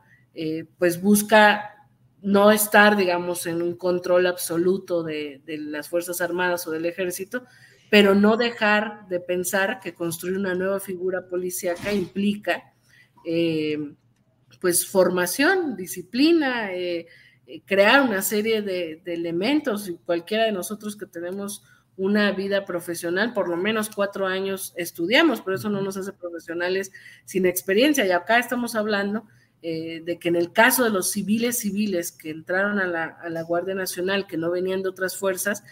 pues 0.78 1.02
busca 1.02 1.76
no 2.22 2.52
estar, 2.52 2.96
digamos, 2.96 3.46
en 3.48 3.62
un 3.62 3.76
control 3.76 4.28
absoluto 4.28 5.04
de, 5.04 5.42
de, 5.46 5.58
las 5.58 5.90
Fuerzas 5.90 6.22
Armadas 6.22 6.68
o 6.68 6.72
del 6.72 6.86
Ejército, 6.86 7.44
pero 7.90 8.16
no 8.16 8.38
dejar 8.38 9.08
de 9.10 9.20
pensar 9.20 9.80
que 9.80 9.94
construir 9.94 10.38
una 10.38 10.56
nueva 10.56 10.80
figura 10.80 11.28
policíaca 11.28 11.92
implica 11.92 12.72
pues 14.62 14.88
formación, 14.88 15.76
disciplina, 15.76 16.72
eh, 16.74 17.08
eh, 17.48 17.62
crear 17.66 18.02
una 18.02 18.22
serie 18.22 18.62
de, 18.62 19.02
elementos 19.06 19.90
y 19.90 19.98
cualquiera 19.98 20.46
de 20.46 20.52
nosotros 20.52 20.96
que 20.96 21.08
tenemos 21.08 21.64
una 21.98 22.32
vida 22.32 22.66
profesional, 22.66 23.34
por 23.34 23.48
lo 23.48 23.58
menos 23.58 23.90
cuatro 23.90 24.26
años 24.26 24.74
estudiamos, 24.76 25.42
pero 25.42 25.56
eso 25.56 25.70
no 25.70 25.82
nos 25.82 25.98
hace 25.98 26.14
profesionales 26.14 26.92
sin 27.26 27.46
experiencia. 27.46 28.06
Y 28.06 28.12
acá 28.12 28.40
estamos 28.40 28.76
hablando 28.76 29.26
eh, 29.62 30.02
de 30.04 30.18
que 30.18 30.30
en 30.30 30.36
el 30.36 30.52
caso 30.52 30.84
de 30.84 30.90
los 30.90 31.12
civiles 31.12 31.60
civiles 31.60 32.12
que 32.12 32.30
entraron 32.32 32.80
a 32.80 32.88
la, 32.88 33.42
Guardia 33.44 33.76
Nacional, 33.76 34.26
que 34.26 34.38
no 34.38 34.50
venían 34.52 34.82
de 34.82 34.90
otras 34.90 35.18
fuerzas, 35.18 35.64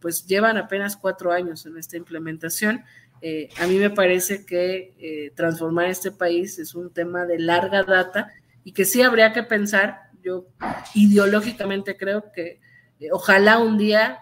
pues 0.00 0.26
llevan 0.26 0.56
apenas 0.56 0.96
cuatro 0.96 1.32
años 1.32 1.66
en 1.66 1.76
esta 1.76 1.96
implementación. 1.96 2.84
Eh, 3.22 3.48
a 3.58 3.66
mí 3.66 3.78
me 3.78 3.90
parece 3.90 4.44
que 4.44 4.94
eh, 4.98 5.32
transformar 5.34 5.86
este 5.86 6.12
país 6.12 6.58
es 6.58 6.74
un 6.74 6.92
tema 6.92 7.24
de 7.24 7.38
larga 7.38 7.82
data 7.82 8.32
y 8.62 8.72
que 8.72 8.84
sí 8.84 9.02
habría 9.02 9.32
que 9.32 9.42
pensar, 9.42 10.10
yo 10.22 10.46
ideológicamente 10.94 11.96
creo 11.96 12.30
que 12.32 12.60
eh, 13.00 13.08
ojalá 13.12 13.58
un 13.58 13.78
día 13.78 14.20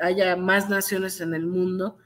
haya 0.00 0.36
más 0.36 0.68
naciones 0.68 1.20
en 1.20 1.34
el 1.34 1.46
mundo 1.46 1.98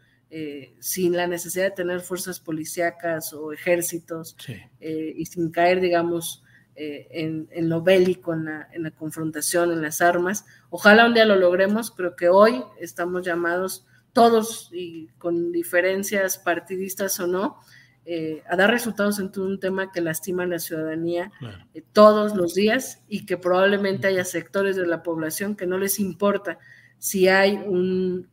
sin 0.78 1.16
la 1.16 1.26
necesidad 1.26 1.64
de 1.64 1.70
tener 1.72 2.00
fuerzas 2.02 2.38
policíacas 2.38 3.32
o 3.32 3.52
ejércitos 3.52 4.36
y 4.78 5.26
sin 5.26 5.50
caer, 5.50 5.80
digamos, 5.80 6.44
en, 6.76 7.48
lo 7.68 7.82
bélico, 7.82 8.32
en 8.32 8.44
la, 8.44 8.68
en 8.72 8.84
la 8.84 8.92
confrontación, 8.92 9.72
en 9.72 9.82
las 9.82 10.00
armas. 10.00 10.46
Ojalá 10.70 11.06
un 11.06 11.14
día 11.14 11.24
lo 11.24 11.34
logremos, 11.34 11.90
creo 11.90 12.14
que 12.14 12.28
hoy 12.28 12.62
estamos 12.78 13.26
llamados 13.26 13.86
todos 14.12 14.70
y 14.72 15.08
con 15.18 15.52
diferencias 15.52 16.38
partidistas 16.38 17.18
o 17.20 17.26
no, 17.26 17.58
eh, 18.06 18.42
a 18.48 18.56
dar 18.56 18.70
resultados 18.70 19.18
en 19.18 19.30
un 19.36 19.60
tema 19.60 19.92
que 19.92 20.00
lastima 20.00 20.44
a 20.44 20.46
la 20.46 20.58
ciudadanía 20.58 21.30
eh, 21.74 21.82
todos 21.92 22.34
los 22.34 22.54
días 22.54 23.02
y 23.08 23.26
que 23.26 23.36
probablemente 23.36 24.06
haya 24.08 24.24
sectores 24.24 24.76
de 24.76 24.86
la 24.86 25.02
población 25.02 25.54
que 25.54 25.66
no 25.66 25.78
les 25.78 26.00
importa 26.00 26.58
si 27.00 27.28
hay 27.28 27.58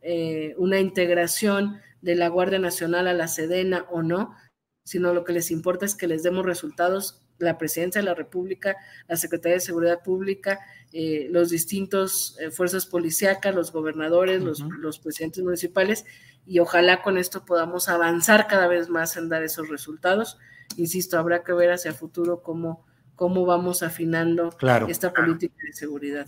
eh, 0.02 0.54
una 0.58 0.78
integración 0.78 1.80
de 2.02 2.14
la 2.14 2.28
Guardia 2.28 2.58
Nacional 2.58 3.08
a 3.08 3.14
la 3.14 3.26
Sedena 3.26 3.86
o 3.90 4.02
no, 4.02 4.36
sino 4.84 5.14
lo 5.14 5.24
que 5.24 5.32
les 5.32 5.50
importa 5.50 5.86
es 5.86 5.94
que 5.94 6.06
les 6.06 6.22
demos 6.22 6.44
resultados 6.44 7.22
la 7.38 7.56
Presidencia 7.56 8.00
de 8.00 8.04
la 8.04 8.14
República, 8.14 8.76
la 9.08 9.16
Secretaría 9.16 9.54
de 9.54 9.60
Seguridad 9.60 10.02
Pública, 10.02 10.60
eh, 10.92 11.28
los 11.30 11.50
distintos 11.50 12.36
eh, 12.40 12.50
fuerzas 12.50 12.84
policíacas, 12.84 13.54
los 13.54 13.72
gobernadores, 13.72 14.42
los, 14.42 14.60
los, 14.60 14.98
presidentes 14.98 15.42
municipales, 15.42 16.04
y 16.46 16.58
ojalá 16.58 17.02
con 17.02 17.16
esto 17.16 17.44
podamos 17.44 17.88
avanzar 17.88 18.48
cada 18.48 18.66
vez 18.66 18.90
más 18.90 19.16
en 19.16 19.28
dar 19.28 19.42
esos 19.42 19.68
resultados. 19.68 20.38
Insisto, 20.76 21.18
habrá 21.18 21.42
que 21.42 21.52
ver 21.52 21.70
hacia 21.70 21.90
el 21.90 21.96
futuro 21.96 22.42
cómo, 22.42 22.84
cómo 23.14 23.46
vamos 23.46 23.82
afinando 23.82 24.50
esta 24.88 25.12
política 25.12 25.56
de 25.64 25.72
seguridad. 25.72 26.26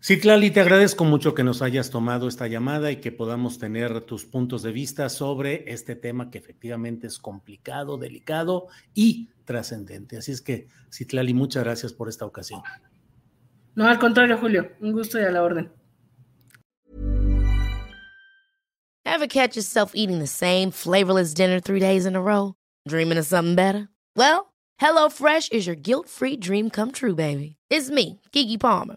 Sí, 0.00 0.20
Clali, 0.20 0.52
te 0.52 0.60
agradezco 0.60 1.04
mucho 1.04 1.34
que 1.34 1.42
nos 1.42 1.60
hayas 1.60 1.90
tomado 1.90 2.28
esta 2.28 2.46
llamada 2.46 2.92
y 2.92 2.96
que 2.96 3.10
podamos 3.10 3.58
tener 3.58 4.00
tus 4.02 4.24
puntos 4.24 4.62
de 4.62 4.70
vista 4.70 5.08
sobre 5.08 5.64
este 5.72 5.96
tema 5.96 6.30
que 6.30 6.38
efectivamente 6.38 7.08
es 7.08 7.18
complicado, 7.18 7.98
delicado 7.98 8.68
y 8.94 9.28
trascendente. 9.44 10.16
Así 10.16 10.30
es 10.30 10.40
que, 10.40 10.68
Citlali, 10.92 11.34
muchas 11.34 11.64
gracias 11.64 11.92
por 11.92 12.08
esta 12.08 12.24
ocasión. 12.24 12.62
No, 13.74 13.88
al 13.88 13.98
contrario, 13.98 14.38
Julio, 14.38 14.70
un 14.80 14.92
gusto 14.92 15.18
y 15.18 15.24
a 15.24 15.30
la 15.32 15.42
orden. 15.42 15.72
Ever 19.04 19.26
catch 19.26 19.56
yourself 19.56 19.92
eating 19.94 20.20
the 20.20 20.28
same 20.28 20.70
flavorless 20.70 21.34
dinner 21.34 21.58
three 21.60 21.80
days 21.80 22.06
in 22.06 22.14
a 22.14 22.20
row? 22.20 22.54
Dreaming 22.86 23.18
of 23.18 23.26
something 23.26 23.56
better? 23.56 23.88
Well, 24.14 24.52
HelloFresh 24.80 25.50
is 25.50 25.66
your 25.66 25.74
guilt-free 25.76 26.36
dream 26.36 26.70
come 26.70 26.92
true, 26.92 27.16
baby. 27.16 27.56
It's 27.68 27.90
me, 27.90 28.20
Kiki 28.30 28.58
Palmer. 28.58 28.96